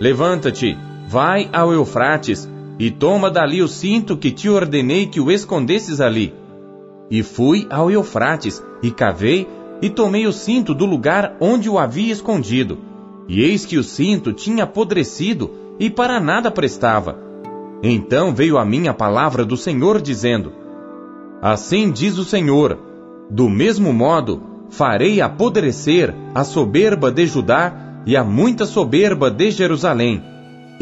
Levanta-te, 0.00 0.76
vai 1.08 1.48
ao 1.52 1.72
Eufrates 1.72 2.51
e 2.82 2.90
toma 2.90 3.30
dali 3.30 3.62
o 3.62 3.68
cinto 3.68 4.16
que 4.16 4.32
te 4.32 4.48
ordenei 4.48 5.06
que 5.06 5.20
o 5.20 5.30
escondesses 5.30 6.00
ali. 6.00 6.34
E 7.08 7.22
fui 7.22 7.64
ao 7.70 7.88
Eufrates, 7.88 8.60
e 8.82 8.90
cavei, 8.90 9.46
e 9.80 9.88
tomei 9.88 10.26
o 10.26 10.32
cinto 10.32 10.74
do 10.74 10.84
lugar 10.84 11.36
onde 11.38 11.70
o 11.70 11.78
havia 11.78 12.12
escondido. 12.12 12.78
E 13.28 13.40
eis 13.40 13.64
que 13.64 13.78
o 13.78 13.84
cinto 13.84 14.32
tinha 14.32 14.64
apodrecido, 14.64 15.48
e 15.78 15.88
para 15.88 16.18
nada 16.18 16.50
prestava. 16.50 17.16
Então 17.84 18.34
veio 18.34 18.58
a 18.58 18.64
mim 18.64 18.88
a 18.88 18.92
palavra 18.92 19.44
do 19.44 19.56
Senhor, 19.56 20.00
dizendo: 20.02 20.52
Assim 21.40 21.88
diz 21.88 22.18
o 22.18 22.24
Senhor: 22.24 22.76
Do 23.30 23.48
mesmo 23.48 23.92
modo, 23.92 24.42
farei 24.70 25.20
apodrecer 25.20 26.12
a 26.34 26.42
soberba 26.42 27.12
de 27.12 27.26
Judá 27.26 28.02
e 28.04 28.16
a 28.16 28.24
muita 28.24 28.66
soberba 28.66 29.30
de 29.30 29.52
Jerusalém 29.52 30.31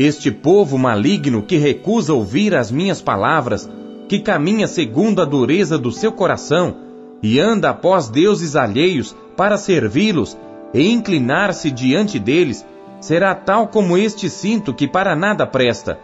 este 0.02 0.30
povo 0.30 0.78
maligno 0.78 1.42
que 1.42 1.58
recusa 1.58 2.14
ouvir 2.14 2.54
as 2.54 2.70
minhas 2.70 3.02
palavras, 3.02 3.70
que 4.08 4.18
caminha 4.18 4.66
segundo 4.66 5.20
a 5.20 5.26
dureza 5.26 5.76
do 5.76 5.92
seu 5.92 6.10
coração 6.10 6.74
e 7.22 7.38
anda 7.38 7.68
após 7.68 8.08
deuses 8.08 8.56
alheios 8.56 9.14
para 9.36 9.58
servi-los 9.58 10.38
e 10.72 10.90
inclinar-se 10.90 11.70
diante 11.70 12.18
deles, 12.18 12.64
será 12.98 13.34
tal 13.34 13.68
como 13.68 13.98
este 13.98 14.30
cinto 14.30 14.72
que 14.72 14.88
para 14.88 15.14
nada 15.14 15.46
presta. 15.46 15.98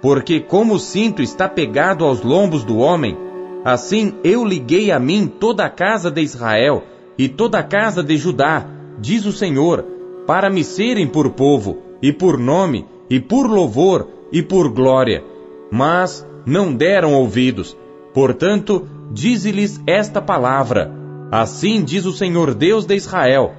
Porque 0.00 0.38
como 0.38 0.74
o 0.74 0.78
cinto 0.78 1.20
está 1.20 1.48
pegado 1.48 2.04
aos 2.04 2.22
lombos 2.22 2.62
do 2.62 2.78
homem, 2.78 3.18
assim 3.64 4.14
eu 4.22 4.44
liguei 4.44 4.92
a 4.92 5.00
mim 5.00 5.26
toda 5.26 5.64
a 5.64 5.70
casa 5.70 6.08
de 6.08 6.22
Israel 6.22 6.84
e 7.18 7.28
toda 7.28 7.58
a 7.58 7.64
casa 7.64 8.00
de 8.00 8.16
Judá, 8.16 8.64
diz 8.96 9.26
o 9.26 9.32
Senhor, 9.32 9.84
para 10.24 10.48
me 10.48 10.62
serem 10.62 11.08
por 11.08 11.30
povo, 11.30 11.78
e 12.00 12.12
por 12.12 12.38
nome, 12.38 12.86
e 13.10 13.20
por 13.20 13.48
louvor, 13.48 14.08
e 14.32 14.42
por 14.42 14.68
glória. 14.70 15.24
Mas 15.70 16.26
não 16.46 16.74
deram 16.74 17.14
ouvidos. 17.14 17.76
Portanto, 18.12 18.88
dize-lhes 19.12 19.80
esta 19.86 20.20
palavra: 20.20 20.90
Assim 21.30 21.82
diz 21.84 22.04
o 22.06 22.12
Senhor 22.12 22.54
Deus 22.54 22.86
de 22.86 22.94
Israel: 22.94 23.54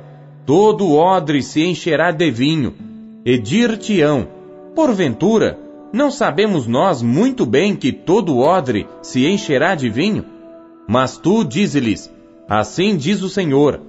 Todo 0.46 0.94
odre 0.94 1.41
se 1.41 1.63
encherá 1.63 2.12
de 2.12 2.29
vinho, 2.32 2.74
e 3.25 3.38
dir-te-ão: 3.38 4.27
Porventura, 4.75 5.58
não 5.91 6.12
sabemos 6.12 6.68
nós 6.68 7.01
muito 7.01 7.46
bem 7.46 7.75
que 7.75 7.91
todo 7.91 8.39
odre 8.39 8.88
se 9.01 9.25
encherá 9.27 9.75
de 9.75 9.89
vinho? 9.89 10.25
Mas 10.88 11.18
tu 11.18 11.44
dize-lhes: 11.44 12.12
Assim 12.48 12.98
diz 12.98 13.22
o 13.22 13.29
Senhor: 13.29 13.79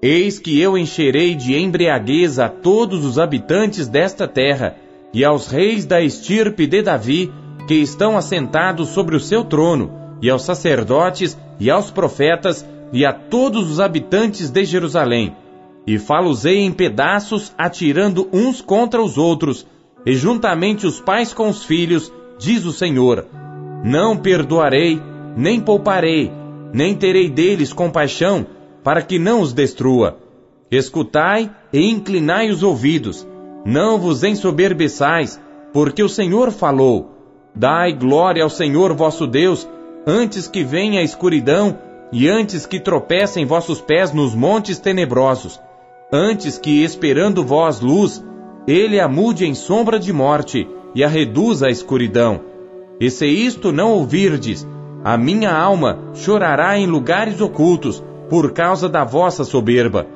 Eis 0.00 0.38
que 0.38 0.58
eu 0.60 0.78
encherei 0.78 1.34
de 1.34 1.56
embriaguez 1.56 2.38
a 2.38 2.48
todos 2.48 3.04
os 3.04 3.18
habitantes 3.18 3.88
desta 3.88 4.26
terra, 4.28 4.76
e 5.12 5.24
aos 5.24 5.48
reis 5.48 5.86
da 5.86 6.00
estirpe 6.00 6.66
de 6.66 6.82
Davi, 6.82 7.32
que 7.66 7.74
estão 7.74 8.16
assentados 8.16 8.88
sobre 8.88 9.16
o 9.16 9.20
seu 9.20 9.44
trono, 9.44 9.90
e 10.20 10.30
aos 10.30 10.42
sacerdotes, 10.42 11.38
e 11.60 11.70
aos 11.70 11.90
profetas, 11.90 12.66
e 12.92 13.04
a 13.04 13.12
todos 13.12 13.70
os 13.70 13.80
habitantes 13.80 14.50
de 14.50 14.64
Jerusalém. 14.64 15.34
E 15.86 15.98
falosei 15.98 16.58
em 16.58 16.72
pedaços, 16.72 17.52
atirando 17.56 18.28
uns 18.32 18.60
contra 18.60 19.02
os 19.02 19.16
outros, 19.16 19.66
e 20.04 20.14
juntamente 20.14 20.86
os 20.86 21.00
pais 21.00 21.32
com 21.32 21.48
os 21.48 21.64
filhos, 21.64 22.12
diz 22.38 22.64
o 22.64 22.72
Senhor. 22.72 23.26
Não 23.84 24.16
perdoarei, 24.16 25.00
nem 25.36 25.60
pouparei, 25.60 26.32
nem 26.72 26.94
terei 26.94 27.28
deles 27.28 27.72
compaixão, 27.72 28.46
para 28.82 29.02
que 29.02 29.18
não 29.18 29.40
os 29.40 29.52
destrua. 29.52 30.18
Escutai 30.70 31.50
e 31.72 31.90
inclinai 31.90 32.50
os 32.50 32.62
ouvidos, 32.62 33.26
não 33.64 33.98
vos 33.98 34.22
ensoberbeçais, 34.22 35.40
porque 35.72 36.02
o 36.02 36.08
Senhor 36.08 36.50
falou. 36.50 37.14
Dai 37.54 37.92
glória 37.92 38.42
ao 38.42 38.50
Senhor 38.50 38.94
vosso 38.94 39.26
Deus, 39.26 39.68
antes 40.06 40.46
que 40.46 40.62
venha 40.62 41.00
a 41.00 41.02
escuridão 41.02 41.78
e 42.12 42.28
antes 42.28 42.64
que 42.64 42.80
tropecem 42.80 43.44
vossos 43.44 43.80
pés 43.80 44.12
nos 44.12 44.34
montes 44.34 44.78
tenebrosos, 44.78 45.60
antes 46.12 46.56
que, 46.56 46.82
esperando 46.82 47.44
vós 47.44 47.80
luz, 47.80 48.24
ele 48.66 49.00
a 49.00 49.08
mude 49.08 49.46
em 49.46 49.54
sombra 49.54 49.98
de 49.98 50.12
morte 50.12 50.68
e 50.94 51.04
a 51.04 51.08
reduza 51.08 51.66
à 51.66 51.70
escuridão. 51.70 52.40
E 53.00 53.10
se 53.10 53.26
isto 53.26 53.72
não 53.72 53.92
ouvirdes, 53.92 54.66
a 55.04 55.16
minha 55.16 55.54
alma 55.54 55.98
chorará 56.14 56.78
em 56.78 56.86
lugares 56.86 57.40
ocultos, 57.40 58.02
por 58.28 58.52
causa 58.52 58.88
da 58.88 59.04
vossa 59.04 59.44
soberba. 59.44 60.06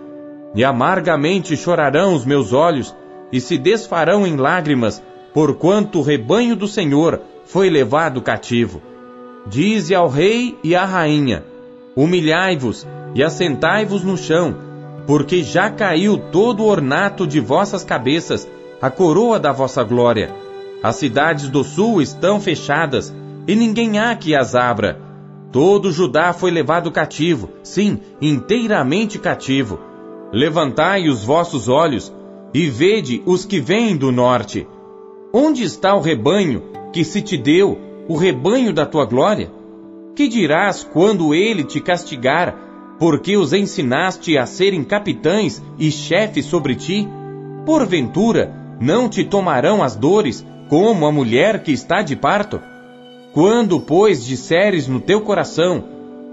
E 0.54 0.64
amargamente 0.64 1.56
chorarão 1.56 2.14
os 2.14 2.26
meus 2.26 2.52
olhos, 2.52 2.94
e 3.32 3.40
se 3.40 3.56
desfarão 3.56 4.26
em 4.26 4.36
lágrimas, 4.36 5.02
porquanto 5.32 5.98
o 5.98 6.02
rebanho 6.02 6.54
do 6.54 6.68
Senhor 6.68 7.20
foi 7.44 7.70
levado 7.70 8.20
cativo. 8.20 8.82
Dize 9.46 9.94
ao 9.94 10.08
rei 10.08 10.56
e 10.62 10.76
à 10.76 10.84
rainha: 10.84 11.44
Humilhai-vos 11.96 12.86
e 13.14 13.22
assentai-vos 13.22 14.04
no 14.04 14.16
chão, 14.16 14.56
porque 15.06 15.42
já 15.42 15.70
caiu 15.70 16.18
todo 16.18 16.62
o 16.62 16.66
ornato 16.66 17.26
de 17.26 17.40
vossas 17.40 17.82
cabeças, 17.82 18.48
a 18.80 18.90
coroa 18.90 19.40
da 19.40 19.52
vossa 19.52 19.82
glória. 19.82 20.34
As 20.82 20.96
cidades 20.96 21.48
do 21.48 21.64
sul 21.64 22.02
estão 22.02 22.40
fechadas, 22.40 23.14
e 23.48 23.54
ninguém 23.54 23.98
há 23.98 24.14
que 24.14 24.34
as 24.36 24.54
abra 24.54 25.12
Todo 25.52 25.92
Judá 25.92 26.32
foi 26.32 26.50
levado 26.50 26.90
cativo, 26.90 27.50
sim, 27.62 28.00
inteiramente 28.22 29.18
cativo. 29.18 29.78
Levantai 30.32 31.10
os 31.10 31.22
vossos 31.22 31.68
olhos 31.68 32.10
e 32.54 32.68
vede 32.68 33.22
os 33.24 33.44
que 33.44 33.60
vêm 33.60 33.96
do 33.96 34.12
norte. 34.12 34.66
Onde 35.32 35.62
está 35.62 35.94
o 35.94 36.00
rebanho 36.00 36.62
que 36.92 37.04
se 37.04 37.22
te 37.22 37.36
deu, 37.36 37.78
o 38.08 38.16
rebanho 38.16 38.72
da 38.72 38.84
tua 38.84 39.06
glória? 39.06 39.50
Que 40.14 40.28
dirás 40.28 40.84
quando 40.84 41.34
ele 41.34 41.64
te 41.64 41.80
castigar, 41.80 42.54
porque 42.98 43.36
os 43.36 43.52
ensinaste 43.52 44.36
a 44.36 44.44
serem 44.44 44.84
capitães 44.84 45.62
e 45.78 45.90
chefes 45.90 46.44
sobre 46.44 46.74
ti? 46.74 47.08
Porventura, 47.64 48.54
não 48.80 49.08
te 49.08 49.24
tomarão 49.24 49.82
as 49.82 49.96
dores 49.96 50.44
como 50.68 51.06
a 51.06 51.12
mulher 51.12 51.62
que 51.62 51.72
está 51.72 52.02
de 52.02 52.16
parto? 52.16 52.60
Quando, 53.32 53.80
pois, 53.80 54.24
disseres 54.24 54.86
no 54.86 55.00
teu 55.00 55.22
coração, 55.22 55.84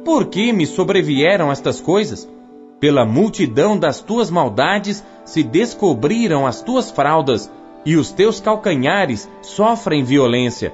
por 0.04 0.26
que 0.26 0.52
me 0.52 0.66
sobrevieram 0.66 1.52
estas 1.52 1.80
coisas? 1.80 2.30
Pela 2.80 3.06
multidão 3.06 3.78
das 3.78 4.02
tuas 4.02 4.30
maldades 4.30 5.04
se 5.30 5.44
descobriram 5.44 6.48
as 6.48 6.62
tuas 6.62 6.90
fraldas, 6.90 7.52
e 7.86 7.96
os 7.96 8.12
teus 8.12 8.42
calcanhares 8.42 9.30
sofrem 9.42 10.04
violência. 10.04 10.74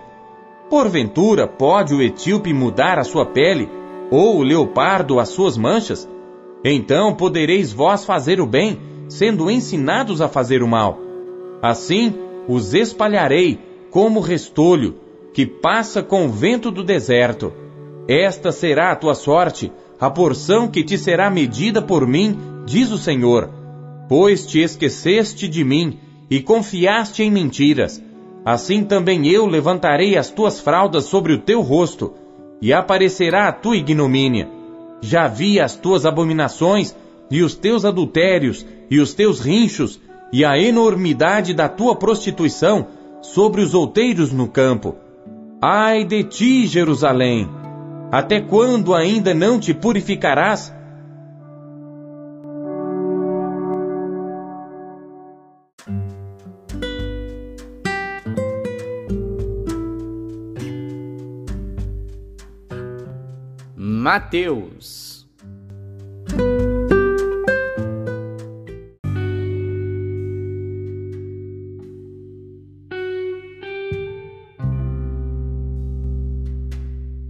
Porventura 0.70 1.46
pode 1.46 1.94
o 1.94 2.02
etíope 2.02 2.54
mudar 2.54 2.98
a 2.98 3.04
sua 3.04 3.26
pele, 3.26 3.70
ou 4.10 4.38
o 4.38 4.44
leopardo 4.44 5.20
as 5.20 5.30
suas 5.30 5.58
manchas? 5.58 6.10
Então 6.64 7.14
podereis 7.14 7.74
vós 7.74 8.06
fazer 8.06 8.40
o 8.40 8.46
bem, 8.46 8.80
sendo 9.10 9.52
ensinados 9.52 10.22
a 10.22 10.30
fazer 10.30 10.64
o 10.64 10.68
mal. 10.68 11.00
Assim 11.62 12.16
os 12.48 12.74
espalharei 12.74 13.60
como 13.92 14.22
restolho, 14.22 14.96
que 15.34 15.46
passa 15.46 16.02
com 16.02 16.26
o 16.26 16.30
vento 16.30 16.72
do 16.72 16.84
deserto. 16.84 17.52
Esta 18.08 18.54
será 18.54 18.92
a 18.92 18.96
tua 18.96 19.16
sorte, 19.16 19.72
a 20.00 20.10
porção 20.10 20.68
que 20.70 20.84
te 20.84 20.98
será 20.98 21.30
medida 21.30 21.82
por 21.82 22.08
mim, 22.08 22.38
diz 22.66 22.90
o 22.92 22.98
Senhor. 22.98 23.65
Pois 24.08 24.46
te 24.46 24.60
esqueceste 24.60 25.48
de 25.48 25.64
mim 25.64 26.00
e 26.30 26.42
confiaste 26.42 27.24
em 27.24 27.32
mentiras. 27.32 28.02
Assim 28.44 28.84
também 28.84 29.28
eu 29.28 29.46
levantarei 29.46 30.18
as 30.18 30.30
tuas 30.30 30.60
fraldas 30.60 31.06
sobre 31.06 31.34
o 31.34 31.40
teu 31.40 31.62
rosto, 31.62 32.14
e 32.62 32.72
aparecerá 32.72 33.48
a 33.48 33.52
tua 33.52 33.78
ignomínia. 33.78 34.50
Já 35.02 35.28
vi 35.28 35.60
as 35.60 35.76
tuas 35.76 36.06
abominações, 36.06 36.96
e 37.30 37.42
os 37.42 37.56
teus 37.56 37.86
adultérios, 37.86 38.66
e 38.90 39.00
os 39.00 39.14
teus 39.14 39.40
rinchos, 39.40 40.00
e 40.32 40.46
a 40.46 40.58
enormidade 40.58 41.54
da 41.54 41.68
tua 41.68 41.96
prostituição 41.96 42.88
sobre 43.22 43.62
os 43.62 43.74
outeiros 43.74 44.32
no 44.32 44.48
campo 44.48 44.96
Ai 45.68 46.04
de 46.04 46.24
ti, 46.24 46.68
Jerusalém! 46.68 47.50
Até 48.12 48.40
quando 48.40 48.94
ainda 48.94 49.34
não 49.34 49.60
te 49.60 49.74
purificarás? 49.74 50.72
Mateus 64.06 65.26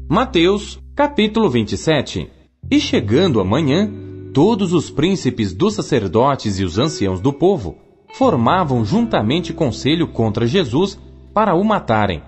Mateus, 0.09 0.77
capítulo 0.93 1.49
27. 1.49 2.29
E 2.69 2.81
chegando 2.81 3.39
amanhã, 3.39 3.89
todos 4.33 4.73
os 4.73 4.89
príncipes 4.89 5.53
dos 5.53 5.75
sacerdotes 5.75 6.59
e 6.59 6.65
os 6.65 6.77
anciãos 6.77 7.21
do 7.21 7.31
povo 7.31 7.77
formavam 8.15 8.83
juntamente 8.83 9.53
conselho 9.53 10.09
contra 10.09 10.45
Jesus 10.45 10.99
para 11.33 11.55
o 11.55 11.63
matarem. 11.63 12.21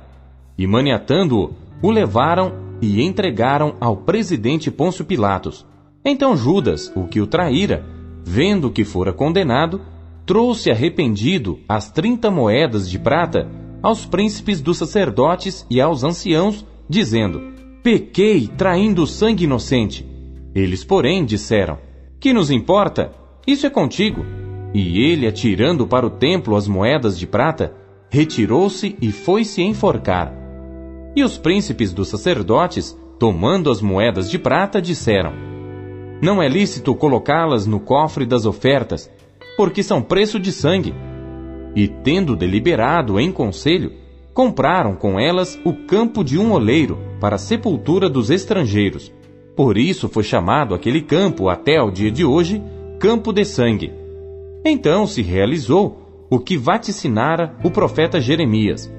E 0.57 0.65
maniatando-o, 0.65 1.53
o 1.85 1.91
levaram 1.91 2.66
e 2.81 3.01
entregaram 3.01 3.75
ao 3.79 3.97
presidente 3.97 4.69
Pôncio 4.69 5.05
Pilatos. 5.05 5.65
Então 6.03 6.37
Judas, 6.37 6.91
o 6.95 7.05
que 7.05 7.19
o 7.19 7.27
traíra, 7.27 7.85
vendo 8.23 8.71
que 8.71 8.83
fora 8.83 9.11
condenado, 9.11 9.81
trouxe 10.25 10.69
arrependido 10.69 11.59
as 11.67 11.89
trinta 11.89 12.29
moedas 12.29 12.89
de 12.89 12.99
prata 12.99 13.49
aos 13.81 14.05
príncipes 14.05 14.61
dos 14.61 14.77
sacerdotes 14.77 15.65
e 15.69 15.79
aos 15.79 16.03
anciãos, 16.03 16.65
dizendo: 16.89 17.41
Pequei 17.81 18.47
traindo 18.47 19.07
sangue 19.07 19.45
inocente. 19.45 20.05
Eles, 20.53 20.83
porém, 20.83 21.23
disseram: 21.23 21.77
Que 22.19 22.33
nos 22.33 22.51
importa? 22.51 23.13
Isso 23.45 23.65
é 23.65 23.69
contigo. 23.69 24.25
E 24.73 24.99
ele, 24.99 25.25
atirando 25.25 25.87
para 25.87 26.05
o 26.05 26.09
templo 26.09 26.55
as 26.55 26.67
moedas 26.67 27.17
de 27.17 27.25
prata, 27.25 27.73
retirou-se 28.09 28.97
e 29.01 29.11
foi-se 29.11 29.61
enforcar. 29.61 30.33
E 31.15 31.23
os 31.23 31.37
príncipes 31.37 31.93
dos 31.93 32.09
sacerdotes, 32.09 32.97
tomando 33.19 33.69
as 33.69 33.81
moedas 33.81 34.29
de 34.29 34.37
prata, 34.37 34.81
disseram: 34.81 35.33
Não 36.21 36.41
é 36.41 36.47
lícito 36.47 36.93
colocá-las 36.95 37.65
no 37.65 37.79
cofre 37.79 38.25
das 38.25 38.45
ofertas, 38.45 39.09
porque 39.55 39.81
são 39.81 40.01
preço 40.01 40.39
de 40.39 40.51
sangue. 40.51 40.93
E 41.75 41.87
tendo 41.87 42.35
deliberado 42.35 43.19
em 43.19 43.31
conselho, 43.31 43.91
compraram 44.33 44.95
com 44.95 45.19
elas 45.19 45.59
o 45.65 45.73
campo 45.73 46.23
de 46.23 46.37
um 46.37 46.51
oleiro 46.51 46.99
para 47.19 47.35
a 47.35 47.39
sepultura 47.39 48.09
dos 48.09 48.29
estrangeiros. 48.29 49.11
Por 49.55 49.77
isso 49.77 50.07
foi 50.07 50.23
chamado 50.23 50.75
aquele 50.75 51.01
campo 51.01 51.49
até 51.49 51.77
ao 51.77 51.89
dia 51.89 52.11
de 52.11 52.23
hoje 52.23 52.61
Campo 52.99 53.33
de 53.33 53.43
Sangue. 53.43 53.91
Então 54.63 55.07
se 55.07 55.23
realizou 55.23 56.25
o 56.29 56.39
que 56.39 56.57
vaticinara 56.57 57.55
o 57.63 57.71
profeta 57.71 58.21
Jeremias. 58.21 58.91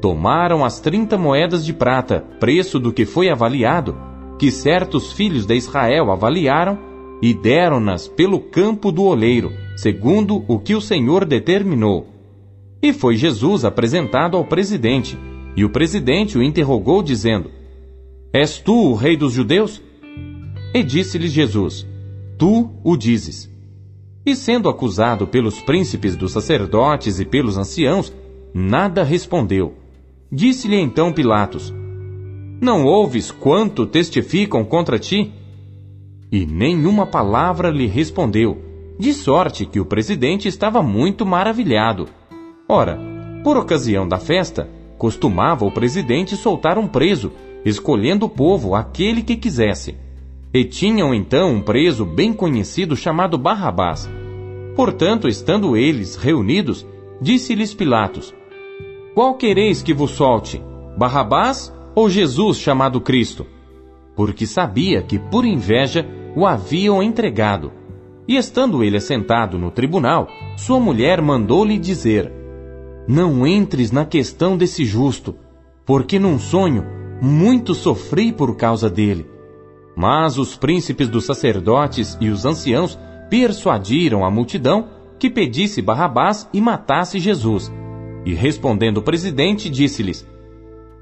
Tomaram 0.00 0.64
as 0.64 0.80
trinta 0.80 1.18
moedas 1.18 1.64
de 1.64 1.72
prata, 1.72 2.24
preço 2.38 2.78
do 2.78 2.92
que 2.92 3.04
foi 3.04 3.28
avaliado, 3.28 3.96
que 4.38 4.50
certos 4.50 5.12
filhos 5.12 5.44
de 5.44 5.56
Israel 5.56 6.10
avaliaram, 6.12 6.78
e 7.20 7.34
deram-nas 7.34 8.06
pelo 8.06 8.38
campo 8.38 8.92
do 8.92 9.02
oleiro, 9.02 9.52
segundo 9.76 10.44
o 10.46 10.58
que 10.58 10.74
o 10.74 10.80
Senhor 10.80 11.24
determinou. 11.24 12.06
E 12.80 12.92
foi 12.92 13.16
Jesus 13.16 13.64
apresentado 13.64 14.36
ao 14.36 14.44
presidente, 14.44 15.18
e 15.56 15.64
o 15.64 15.70
presidente 15.70 16.38
o 16.38 16.42
interrogou, 16.42 17.02
dizendo: 17.02 17.50
És 18.32 18.60
tu 18.60 18.90
o 18.90 18.94
rei 18.94 19.16
dos 19.16 19.32
judeus? 19.32 19.82
E 20.72 20.84
disse-lhe 20.84 21.26
Jesus: 21.26 21.84
Tu 22.38 22.70
o 22.84 22.96
dizes. 22.96 23.50
E 24.24 24.36
sendo 24.36 24.68
acusado 24.68 25.26
pelos 25.26 25.60
príncipes 25.60 26.14
dos 26.14 26.30
sacerdotes 26.30 27.18
e 27.18 27.24
pelos 27.24 27.58
anciãos, 27.58 28.12
nada 28.54 29.02
respondeu. 29.02 29.74
Disse-lhe 30.30 30.76
então 30.76 31.10
Pilatos: 31.10 31.74
Não 32.60 32.84
ouves 32.84 33.30
quanto 33.30 33.86
testificam 33.86 34.62
contra 34.62 34.98
ti? 34.98 35.32
E 36.30 36.44
nenhuma 36.44 37.06
palavra 37.06 37.70
lhe 37.70 37.86
respondeu, 37.86 38.58
de 38.98 39.14
sorte 39.14 39.64
que 39.64 39.80
o 39.80 39.86
presidente 39.86 40.46
estava 40.46 40.82
muito 40.82 41.24
maravilhado. 41.24 42.08
Ora, 42.68 43.00
por 43.42 43.56
ocasião 43.56 44.06
da 44.06 44.18
festa, 44.18 44.68
costumava 44.98 45.64
o 45.64 45.70
presidente 45.70 46.36
soltar 46.36 46.76
um 46.76 46.86
preso, 46.86 47.32
escolhendo 47.64 48.26
o 48.26 48.28
povo 48.28 48.74
aquele 48.74 49.22
que 49.22 49.36
quisesse. 49.36 49.96
E 50.52 50.64
tinham 50.64 51.14
então 51.14 51.54
um 51.54 51.62
preso 51.62 52.04
bem 52.04 52.34
conhecido 52.34 52.94
chamado 52.94 53.38
Barrabás. 53.38 54.08
Portanto, 54.76 55.26
estando 55.26 55.74
eles 55.74 56.16
reunidos, 56.16 56.86
disse-lhes 57.20 57.72
Pilatos: 57.72 58.34
qual 59.18 59.34
quereis 59.34 59.82
que 59.82 59.92
vos 59.92 60.12
solte? 60.12 60.62
Barrabás 60.96 61.74
ou 61.92 62.08
Jesus 62.08 62.56
chamado 62.56 63.00
Cristo? 63.00 63.44
Porque 64.14 64.46
sabia 64.46 65.02
que 65.02 65.18
por 65.18 65.44
inveja 65.44 66.06
o 66.36 66.46
haviam 66.46 67.02
entregado. 67.02 67.72
E 68.28 68.36
estando 68.36 68.84
ele 68.84 68.96
assentado 68.96 69.58
no 69.58 69.72
tribunal, 69.72 70.28
sua 70.56 70.78
mulher 70.78 71.20
mandou-lhe 71.20 71.80
dizer: 71.80 72.32
Não 73.08 73.44
entres 73.44 73.90
na 73.90 74.04
questão 74.04 74.56
desse 74.56 74.84
justo, 74.84 75.34
porque 75.84 76.16
num 76.20 76.38
sonho 76.38 76.86
muito 77.20 77.74
sofri 77.74 78.32
por 78.32 78.54
causa 78.54 78.88
dele. 78.88 79.28
Mas 79.96 80.38
os 80.38 80.56
príncipes 80.56 81.08
dos 81.08 81.24
sacerdotes 81.24 82.16
e 82.20 82.28
os 82.28 82.46
anciãos 82.46 82.96
persuadiram 83.28 84.24
a 84.24 84.30
multidão 84.30 84.90
que 85.18 85.28
pedisse 85.28 85.82
Barrabás 85.82 86.48
e 86.54 86.60
matasse 86.60 87.18
Jesus. 87.18 87.68
E 88.28 88.34
respondendo 88.34 88.98
o 88.98 89.02
presidente, 89.02 89.70
disse-lhes: 89.70 90.28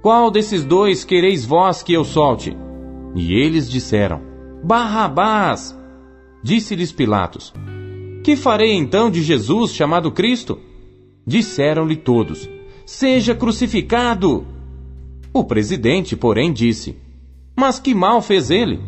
Qual 0.01 0.31
desses 0.31 0.65
dois 0.65 1.03
quereis 1.03 1.45
vós 1.45 1.83
que 1.83 1.93
eu 1.93 2.05
solte? 2.05 2.57
E 3.17 3.35
eles 3.35 3.69
disseram: 3.69 4.23
Barrabás. 4.63 5.77
Disse-lhes 6.41 6.93
Pilatos: 6.93 7.53
Que 8.23 8.37
farei 8.37 8.75
então 8.75 9.11
de 9.11 9.25
Jesus 9.25 9.73
chamado 9.73 10.13
Cristo? 10.13 10.61
Disseram-lhe 11.27 11.97
todos: 11.97 12.49
Seja 12.85 13.35
crucificado. 13.35 14.47
O 15.33 15.43
presidente, 15.43 16.15
porém, 16.15 16.53
disse: 16.53 16.97
Mas 17.57 17.81
que 17.81 17.93
mal 17.93 18.23
fez 18.23 18.53
ele? 18.53 18.79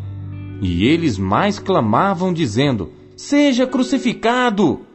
E 0.61 0.85
eles 0.85 1.17
mais 1.17 1.59
clamavam, 1.59 2.31
dizendo: 2.31 2.89
Seja 3.17 3.67
crucificado. 3.67 4.87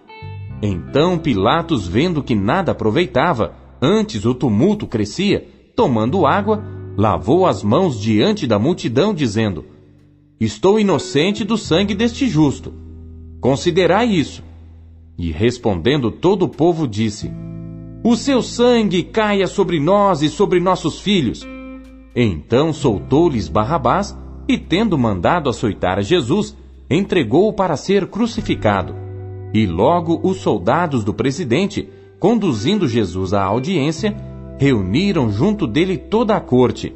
Então 0.66 1.18
Pilatos, 1.18 1.86
vendo 1.86 2.22
que 2.22 2.34
nada 2.34 2.72
aproveitava, 2.72 3.52
antes 3.82 4.24
o 4.24 4.34
tumulto 4.34 4.86
crescia, 4.86 5.46
tomando 5.76 6.24
água, 6.24 6.64
lavou 6.96 7.44
as 7.44 7.62
mãos 7.62 8.00
diante 8.00 8.46
da 8.46 8.58
multidão, 8.58 9.12
dizendo: 9.12 9.66
Estou 10.40 10.80
inocente 10.80 11.44
do 11.44 11.58
sangue 11.58 11.94
deste 11.94 12.26
justo. 12.26 12.72
Considerai 13.42 14.06
isso. 14.06 14.42
E 15.18 15.30
respondendo 15.30 16.10
todo 16.10 16.46
o 16.46 16.48
povo 16.48 16.88
disse: 16.88 17.30
O 18.02 18.16
seu 18.16 18.40
sangue 18.40 19.02
caia 19.02 19.46
sobre 19.46 19.78
nós 19.78 20.22
e 20.22 20.30
sobre 20.30 20.60
nossos 20.60 20.98
filhos. 20.98 21.46
Então 22.16 22.72
soltou-lhes 22.72 23.50
Barrabás 23.50 24.16
e, 24.48 24.56
tendo 24.56 24.96
mandado 24.96 25.50
açoitar 25.50 25.98
a 25.98 26.02
Jesus, 26.02 26.56
entregou-o 26.88 27.52
para 27.52 27.76
ser 27.76 28.06
crucificado. 28.06 29.03
E 29.54 29.66
logo 29.66 30.18
os 30.24 30.38
soldados 30.38 31.04
do 31.04 31.14
presidente, 31.14 31.88
conduzindo 32.18 32.88
Jesus 32.88 33.32
à 33.32 33.44
audiência, 33.44 34.12
reuniram 34.58 35.30
junto 35.30 35.64
dele 35.64 35.96
toda 35.96 36.34
a 36.34 36.40
corte, 36.40 36.92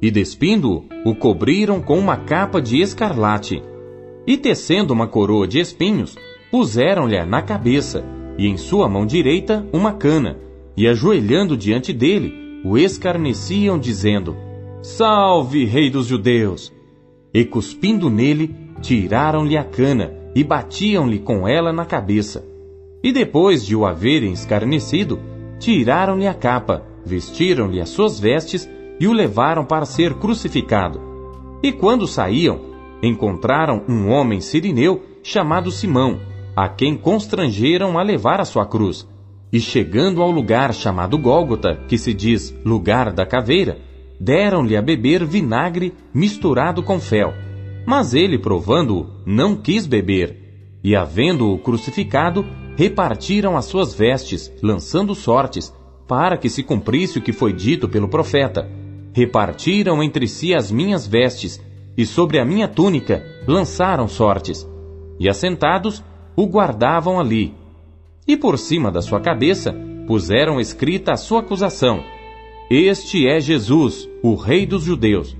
e 0.00 0.10
despindo-o, 0.10 0.84
o 1.08 1.14
cobriram 1.14 1.80
com 1.80 1.96
uma 1.96 2.16
capa 2.16 2.60
de 2.60 2.80
escarlate. 2.80 3.62
E 4.26 4.36
tecendo 4.36 4.92
uma 4.92 5.06
coroa 5.06 5.46
de 5.46 5.60
espinhos, 5.60 6.16
puseram-lhe 6.50 7.24
na 7.24 7.40
cabeça, 7.40 8.04
e 8.36 8.48
em 8.48 8.56
sua 8.56 8.88
mão 8.88 9.06
direita 9.06 9.64
uma 9.72 9.92
cana, 9.92 10.36
e 10.76 10.88
ajoelhando 10.88 11.56
diante 11.56 11.92
dele, 11.92 12.34
o 12.64 12.76
escarneciam, 12.76 13.78
dizendo: 13.78 14.36
Salve, 14.82 15.64
Rei 15.64 15.88
dos 15.88 16.06
Judeus! 16.06 16.72
E 17.32 17.44
cuspindo 17.44 18.10
nele, 18.10 18.52
tiraram-lhe 18.80 19.56
a 19.56 19.62
cana 19.62 20.21
e 20.34 20.42
batiam-lhe 20.42 21.18
com 21.18 21.46
ela 21.46 21.72
na 21.72 21.84
cabeça. 21.84 22.44
E 23.02 23.12
depois 23.12 23.64
de 23.64 23.74
o 23.74 23.84
haverem 23.84 24.32
escarnecido, 24.32 25.18
tiraram-lhe 25.58 26.26
a 26.26 26.34
capa, 26.34 26.84
vestiram-lhe 27.04 27.80
as 27.80 27.88
suas 27.88 28.18
vestes 28.18 28.68
e 28.98 29.06
o 29.06 29.12
levaram 29.12 29.64
para 29.64 29.84
ser 29.84 30.14
crucificado. 30.14 31.00
E 31.62 31.72
quando 31.72 32.06
saíam, 32.06 32.60
encontraram 33.02 33.82
um 33.88 34.08
homem 34.08 34.40
sirineu 34.40 35.02
chamado 35.22 35.70
Simão, 35.70 36.20
a 36.54 36.68
quem 36.68 36.96
constrangeram 36.96 37.98
a 37.98 38.02
levar 38.02 38.40
a 38.40 38.44
sua 38.44 38.66
cruz. 38.66 39.08
E 39.52 39.60
chegando 39.60 40.22
ao 40.22 40.30
lugar 40.30 40.72
chamado 40.72 41.18
Gólgota, 41.18 41.78
que 41.88 41.98
se 41.98 42.14
diz 42.14 42.54
lugar 42.64 43.12
da 43.12 43.26
caveira, 43.26 43.78
deram-lhe 44.18 44.76
a 44.76 44.82
beber 44.82 45.24
vinagre 45.24 45.92
misturado 46.14 46.82
com 46.82 47.00
fel. 47.00 47.34
Mas 47.86 48.14
ele, 48.14 48.38
provando-o, 48.38 49.06
não 49.26 49.56
quis 49.56 49.86
beber. 49.86 50.78
E, 50.82 50.94
havendo-o 50.94 51.58
crucificado, 51.58 52.44
repartiram 52.76 53.56
as 53.56 53.66
suas 53.66 53.94
vestes, 53.94 54.52
lançando 54.62 55.14
sortes, 55.14 55.74
para 56.06 56.36
que 56.36 56.48
se 56.48 56.62
cumprisse 56.62 57.18
o 57.18 57.22
que 57.22 57.32
foi 57.32 57.52
dito 57.52 57.88
pelo 57.88 58.08
profeta. 58.08 58.68
Repartiram 59.12 60.02
entre 60.02 60.26
si 60.26 60.54
as 60.54 60.70
minhas 60.70 61.06
vestes, 61.06 61.60
e 61.96 62.06
sobre 62.06 62.38
a 62.38 62.44
minha 62.44 62.68
túnica 62.68 63.22
lançaram 63.46 64.08
sortes. 64.08 64.66
E 65.18 65.28
assentados, 65.28 66.02
o 66.36 66.46
guardavam 66.46 67.20
ali. 67.20 67.54
E 68.26 68.36
por 68.36 68.58
cima 68.58 68.90
da 68.90 69.02
sua 69.02 69.20
cabeça 69.20 69.74
puseram 70.06 70.60
escrita 70.60 71.12
a 71.12 71.16
sua 71.16 71.40
acusação: 71.40 72.02
Este 72.70 73.26
é 73.26 73.40
Jesus, 73.40 74.08
o 74.22 74.34
Rei 74.34 74.64
dos 74.64 74.84
Judeus. 74.84 75.36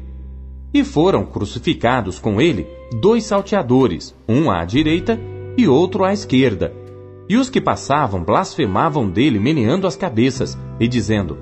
E 0.74 0.82
foram 0.84 1.24
crucificados 1.24 2.18
com 2.18 2.40
ele 2.40 2.66
dois 3.00 3.24
salteadores, 3.24 4.14
um 4.28 4.50
à 4.50 4.64
direita 4.64 5.20
e 5.56 5.68
outro 5.68 6.04
à 6.04 6.12
esquerda. 6.12 6.72
E 7.28 7.36
os 7.36 7.50
que 7.50 7.60
passavam 7.60 8.22
blasfemavam 8.22 9.08
dele, 9.08 9.38
meneando 9.38 9.86
as 9.86 9.96
cabeças 9.96 10.58
e 10.80 10.88
dizendo: 10.88 11.38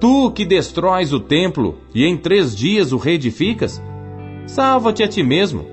Tu 0.00 0.30
que 0.32 0.44
destróis 0.44 1.12
o 1.12 1.20
templo 1.20 1.78
e 1.94 2.04
em 2.04 2.16
três 2.16 2.56
dias 2.56 2.92
o 2.92 2.96
reedificas, 2.96 3.80
salva-te 4.46 5.02
a 5.02 5.08
ti 5.08 5.22
mesmo. 5.22 5.66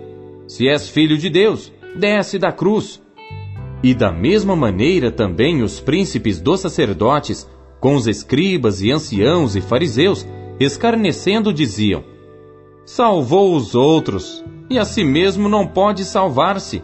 Se 0.47 0.67
és 0.67 0.87
filho 0.87 1.17
de 1.17 1.29
Deus, 1.29 1.71
desce 1.97 2.37
da 2.37 2.51
cruz. 2.51 3.01
E 3.83 3.93
da 3.93 4.11
mesma 4.11 4.55
maneira 4.55 5.11
também 5.11 5.61
os 5.61 5.79
príncipes 5.79 6.39
dos 6.39 6.61
sacerdotes, 6.61 7.47
com 7.79 7.95
os 7.95 8.07
escribas 8.07 8.81
e 8.81 8.91
anciãos 8.91 9.55
e 9.55 9.61
fariseus, 9.61 10.27
escarnecendo, 10.59 11.53
diziam: 11.53 12.03
salvou 12.88 13.54
os 13.54 13.76
outros, 13.76 14.41
e 14.69 14.80
a 14.80 14.86
si 14.86 15.04
mesmo 15.04 15.50
não 15.50 15.67
pode 15.67 16.06
salvar-se. 16.06 16.82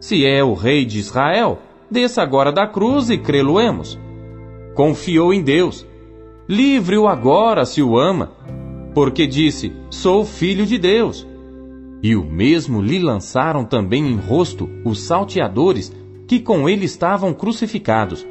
Se 0.00 0.26
é 0.26 0.42
o 0.42 0.54
rei 0.54 0.84
de 0.84 0.98
Israel, 0.98 1.60
desça 1.88 2.20
agora 2.20 2.50
da 2.50 2.66
cruz 2.66 3.10
e 3.10 3.16
crê-lo-emos. 3.16 3.96
Confiou 4.74 5.32
em 5.32 5.40
Deus. 5.40 5.86
Livre-o 6.48 7.06
agora 7.06 7.64
se 7.64 7.80
o 7.80 7.96
ama, 7.96 8.32
porque 8.92 9.24
disse: 9.24 9.72
Sou 9.88 10.24
filho 10.24 10.66
de 10.66 10.78
Deus. 10.78 11.24
E 12.02 12.16
o 12.16 12.24
mesmo 12.24 12.82
lhe 12.82 12.98
lançaram 12.98 13.64
também 13.64 14.04
em 14.04 14.16
rosto 14.16 14.68
os 14.84 15.00
salteadores 15.00 15.94
que 16.26 16.40
com 16.40 16.68
ele 16.68 16.84
estavam 16.86 17.32
crucificados. 17.32 18.26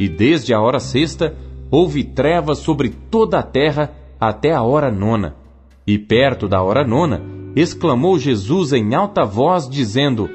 E 0.00 0.08
desde 0.08 0.54
a 0.54 0.60
hora 0.60 0.80
sexta 0.80 1.36
houve 1.70 2.04
trevas 2.04 2.58
sobre 2.58 2.88
toda 3.10 3.38
a 3.38 3.42
terra 3.42 3.92
até 4.18 4.52
a 4.52 4.62
hora 4.62 4.90
nona. 4.90 5.43
E 5.86 5.98
perto 5.98 6.48
da 6.48 6.62
hora 6.62 6.86
nona, 6.86 7.22
exclamou 7.54 8.18
Jesus 8.18 8.72
em 8.72 8.94
alta 8.94 9.24
voz, 9.24 9.68
dizendo: 9.68 10.28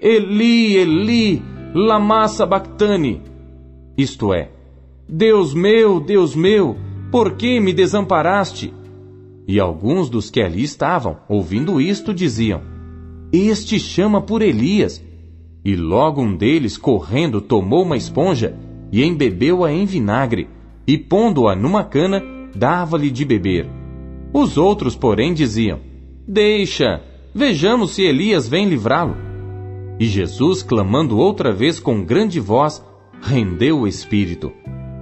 Eli, 0.00 0.76
Eli, 0.76 1.42
Lama 1.74 2.28
sabachthani, 2.28 3.22
isto 3.96 4.32
é, 4.32 4.50
Deus 5.08 5.52
meu, 5.54 6.00
Deus 6.00 6.36
meu, 6.36 6.76
por 7.10 7.32
que 7.36 7.60
me 7.60 7.72
desamparaste? 7.72 8.72
E 9.46 9.58
alguns 9.58 10.08
dos 10.08 10.30
que 10.30 10.40
ali 10.40 10.62
estavam, 10.62 11.18
ouvindo 11.28 11.80
isto, 11.80 12.14
diziam: 12.14 12.62
Este 13.32 13.78
chama 13.78 14.22
por 14.22 14.40
Elias. 14.40 15.04
E 15.64 15.76
logo 15.76 16.22
um 16.22 16.36
deles, 16.36 16.76
correndo, 16.76 17.40
tomou 17.40 17.82
uma 17.82 17.96
esponja 17.96 18.56
e 18.90 19.04
embebeu-a 19.04 19.72
em 19.72 19.84
vinagre, 19.84 20.48
e 20.86 20.98
pondo-a 20.98 21.54
numa 21.54 21.84
cana, 21.84 22.22
dava-lhe 22.54 23.10
de 23.10 23.24
beber. 23.24 23.81
Os 24.32 24.56
outros, 24.56 24.96
porém, 24.96 25.34
diziam: 25.34 25.80
Deixa, 26.26 27.02
vejamos 27.34 27.92
se 27.92 28.02
Elias 28.02 28.48
vem 28.48 28.68
livrá-lo. 28.68 29.16
E 29.98 30.06
Jesus, 30.06 30.62
clamando 30.62 31.18
outra 31.18 31.52
vez 31.52 31.78
com 31.78 32.02
grande 32.02 32.40
voz, 32.40 32.82
rendeu 33.20 33.80
o 33.80 33.86
espírito. 33.86 34.52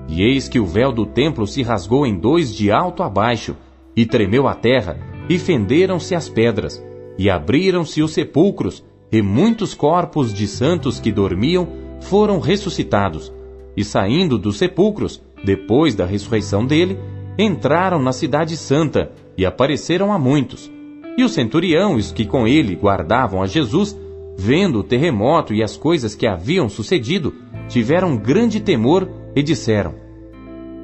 E 0.09 0.23
eis 0.23 0.49
que 0.49 0.59
o 0.59 0.67
véu 0.67 0.93
do 0.93 1.07
templo 1.07 1.47
se 1.47 1.63
rasgou 1.63 2.05
em 2.05 2.19
dois 2.19 2.55
de 2.55 2.71
alto 2.71 3.03
a 3.03 3.09
baixo, 3.09 3.57
e 3.97 4.05
tremeu 4.05 4.49
a 4.49 4.55
terra, 4.55 4.99
e 5.29 5.39
fenderam-se 5.39 6.15
as 6.15 6.29
pedras, 6.29 6.83
e 7.17 7.31
abriram-se 7.31 8.03
os 8.03 8.13
sepulcros, 8.13 8.85
e 9.13 9.23
muitos 9.23 9.75
corpos 9.75 10.35
de 10.35 10.47
santos 10.47 10.99
que 10.99 11.13
dormiam 11.13 11.69
foram 12.01 12.41
ressuscitados, 12.41 13.33
e 13.77 13.85
saindo 13.85 14.37
dos 14.37 14.59
sepulcros, 14.59 15.23
depois 15.45 15.95
da 15.95 16.05
ressurreição 16.05 16.67
dele, 16.67 16.99
entraram 17.43 18.01
na 18.01 18.13
cidade 18.13 18.57
santa 18.57 19.13
e 19.37 19.47
apareceram 19.47 20.13
a 20.13 20.19
muitos. 20.19 20.71
E 21.17 21.25
o 21.25 21.29
centurião 21.29 21.97
os 21.97 22.13
que 22.13 22.25
com 22.25 22.47
ele 22.47 22.75
guardavam 22.75 23.43
a 23.43 23.47
Jesus, 23.47 23.99
vendo 24.37 24.81
o 24.81 24.85
terremoto 24.85 25.55
e 25.55 25.63
as 25.63 25.77
coisas 25.77 26.15
que 26.15 26.27
haviam 26.27 26.69
sucedido, 26.69 27.35
tiveram 27.69 28.17
grande 28.17 28.61
temor 28.61 29.09
e 29.35 29.43
disseram: 29.43 29.95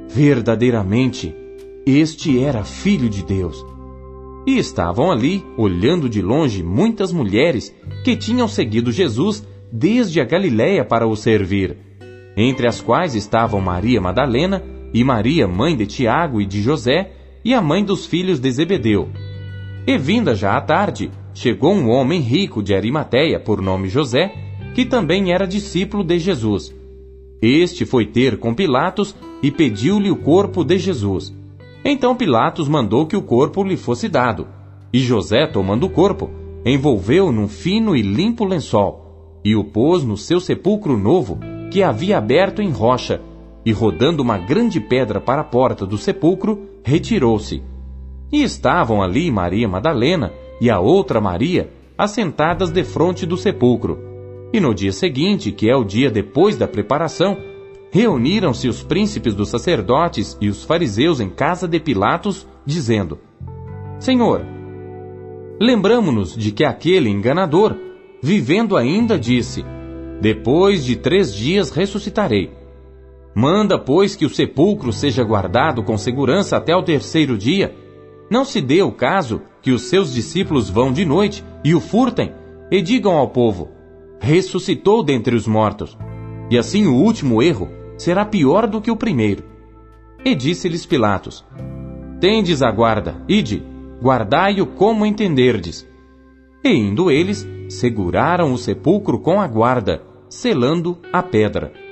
Verdadeiramente, 0.09 1.35
este 1.87 2.43
era 2.43 2.65
filho 2.65 3.09
de 3.09 3.25
Deus. 3.25 3.65
E 4.47 4.59
estavam 4.59 5.11
ali, 5.11 5.45
olhando 5.57 6.09
de 6.09 6.23
longe, 6.23 6.63
muitas 6.63 7.13
mulheres 7.13 7.75
que 8.05 8.17
tinham 8.17 8.47
seguido 8.47 8.93
Jesus 8.93 9.47
desde 9.73 10.21
a 10.21 10.25
Galiléia 10.25 10.85
para 10.85 11.07
o 11.07 11.17
servir, 11.17 11.77
entre 12.37 12.69
as 12.69 12.81
quais 12.81 13.15
estavam 13.17 13.61
Maria 13.61 14.01
Madalena 14.01 14.63
e 14.97 15.05
Maria, 15.05 15.47
mãe 15.47 15.77
de 15.77 15.85
Tiago 15.85 16.41
e 16.41 16.47
de 16.47 16.63
José, 16.63 17.13
e 17.45 17.53
a 17.53 17.61
mãe 17.61 17.85
dos 17.85 18.07
filhos 18.07 18.41
de 18.41 18.51
Zebedeu. 18.51 19.11
E 19.87 19.99
vinda 19.99 20.35
já 20.35 20.57
a 20.57 20.61
tarde, 20.63 21.11
chegou 21.35 21.75
um 21.75 21.91
homem 21.91 22.19
rico 22.19 22.63
de 22.63 22.75
Arimateia, 22.75 23.39
por 23.39 23.61
nome 23.61 23.91
José, 23.91 24.33
que 24.75 24.87
também 24.87 25.35
era 25.35 25.47
discípulo 25.47 26.03
de 26.03 26.19
Jesus. 26.19 26.75
Este 27.43 27.85
foi 27.85 28.07
ter 28.07 28.39
com 28.39 28.55
Pilatos 28.55 29.15
e 29.43 29.51
pediu-lhe 29.51 30.11
o 30.11 30.17
corpo 30.17 30.65
de 30.65 30.79
Jesus. 30.79 31.31
Então 31.85 32.17
Pilatos 32.17 32.67
mandou 32.67 33.05
que 33.05 33.19
o 33.19 33.23
corpo 33.23 33.63
lhe 33.63 33.77
fosse 33.77 34.09
dado. 34.09 34.49
E 34.91 34.99
José, 35.01 35.47
tomando 35.47 35.85
o 35.85 35.91
corpo, 35.91 36.31
envolveu 36.65 37.31
num 37.31 37.49
fino 37.49 37.95
e 37.95 38.01
limpo 38.01 38.47
lençol, 38.47 39.41
e 39.45 39.55
o 39.55 39.63
pôs 39.63 40.05
no 40.05 40.17
seu 40.17 40.41
sepulcro 40.41 40.97
novo, 40.97 41.39
que 41.71 41.83
havia 41.83 42.17
aberto 42.17 42.63
em 42.63 42.71
rocha, 42.71 43.21
e 43.67 43.73
rodando 43.73 44.23
uma 44.23 44.39
grande 44.39 44.79
pedra 44.79 45.21
para 45.21 45.41
a 45.41 45.45
porta 45.45 45.85
do 45.85 45.99
sepulcro, 45.99 46.69
retirou-se. 46.85 47.65
E 48.31 48.45
estavam 48.45 49.03
ali 49.03 49.29
Maria 49.29 49.67
Madalena 49.69 50.33
e 50.61 50.71
a 50.71 50.79
outra 50.79 51.21
Maria, 51.21 51.69
assentadas 51.99 52.71
defronte 52.71 53.27
do 53.27 53.37
sepulcro. 53.37 53.99
E 54.53 54.61
no 54.61 54.73
dia 54.73 54.93
seguinte, 54.93 55.51
que 55.51 55.69
é 55.69 55.75
o 55.75 55.83
dia 55.83 56.09
depois 56.09 56.57
da 56.57 56.69
preparação, 56.69 57.37
reuniram-se 57.91 58.69
os 58.69 58.85
príncipes 58.85 59.35
dos 59.35 59.49
sacerdotes 59.49 60.39
e 60.41 60.49
os 60.49 60.63
fariseus 60.63 61.19
em 61.19 61.29
casa 61.29 61.67
de 61.67 61.81
Pilatos, 61.81 62.47
dizendo: 62.65 63.19
Senhor, 63.99 64.47
lembramo-nos 65.61 66.37
de 66.37 66.53
que 66.53 66.65
aquele 66.65 67.11
enganador, 67.11 67.75
vivendo 68.23 68.77
ainda, 68.77 69.19
disse: 69.19 69.65
Depois 70.21 70.85
de 70.85 70.95
três 70.95 71.35
dias 71.35 71.71
ressuscitarei. 71.71 72.66
Manda, 73.39 73.79
pois, 73.79 74.17
que 74.17 74.25
o 74.25 74.31
sepulcro 74.31 74.91
seja 74.95 75.23
guardado 75.23 75.83
com 75.83 75.99
segurança 75.99 76.57
até 76.57 76.75
o 76.75 76.83
terceiro 76.83 77.37
dia. 77.37 77.77
Não 78.31 78.47
se 78.47 78.63
dê 78.63 78.81
o 78.81 78.91
caso 78.91 79.43
que 79.61 79.73
os 79.73 79.83
seus 79.83 80.15
discípulos 80.15 80.71
vão 80.71 80.91
de 80.91 81.05
noite 81.05 81.45
e 81.63 81.75
o 81.75 81.81
furtem 81.81 82.33
e 82.71 82.81
digam 82.81 83.13
ao 83.13 83.29
povo: 83.29 83.69
ressuscitou 84.19 85.03
dentre 85.03 85.37
os 85.37 85.47
mortos. 85.47 85.99
E 86.51 86.57
assim 86.57 86.87
o 86.87 86.95
último 86.95 87.43
erro 87.43 87.69
será 87.99 88.25
pior 88.25 88.67
do 88.67 88.81
que 88.81 88.91
o 88.91 88.97
primeiro. 88.97 89.45
E 90.25 90.35
disse-lhes 90.35 90.87
Pilatos: 90.87 91.45
Tendes 92.19 92.63
a 92.63 92.71
guarda, 92.71 93.23
ide, 93.29 93.63
guardai-o 94.03 94.65
como 94.65 95.05
entenderdes. 95.05 95.87
E 96.65 96.71
indo 96.71 97.11
eles, 97.11 97.47
seguraram 97.69 98.55
o 98.55 98.57
sepulcro 98.57 99.19
com 99.19 99.39
a 99.43 99.47
guarda, 99.47 100.03
selando 100.27 100.97
a 101.13 101.23
pedra. 101.23 101.86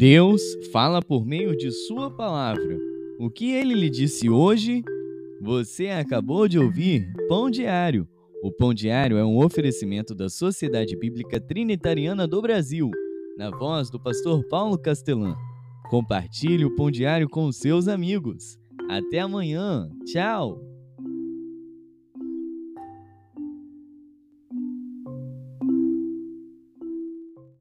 Deus 0.00 0.40
fala 0.72 1.02
por 1.02 1.26
meio 1.26 1.54
de 1.54 1.70
Sua 1.70 2.10
palavra. 2.10 2.78
O 3.18 3.28
que 3.28 3.52
ele 3.52 3.74
lhe 3.74 3.90
disse 3.90 4.30
hoje? 4.30 4.82
Você 5.42 5.88
acabou 5.88 6.48
de 6.48 6.58
ouvir 6.58 7.06
Pão 7.28 7.50
Diário. 7.50 8.08
O 8.42 8.50
Pão 8.50 8.72
Diário 8.72 9.18
é 9.18 9.24
um 9.26 9.36
oferecimento 9.36 10.14
da 10.14 10.30
Sociedade 10.30 10.96
Bíblica 10.96 11.38
Trinitariana 11.38 12.26
do 12.26 12.40
Brasil, 12.40 12.90
na 13.36 13.50
voz 13.50 13.90
do 13.90 14.00
pastor 14.00 14.42
Paulo 14.48 14.78
Castelã. 14.78 15.36
Compartilhe 15.90 16.64
o 16.64 16.74
Pão 16.74 16.90
Diário 16.90 17.28
com 17.28 17.52
seus 17.52 17.86
amigos. 17.86 18.58
Até 18.88 19.18
amanhã. 19.18 19.86
Tchau! 20.06 20.69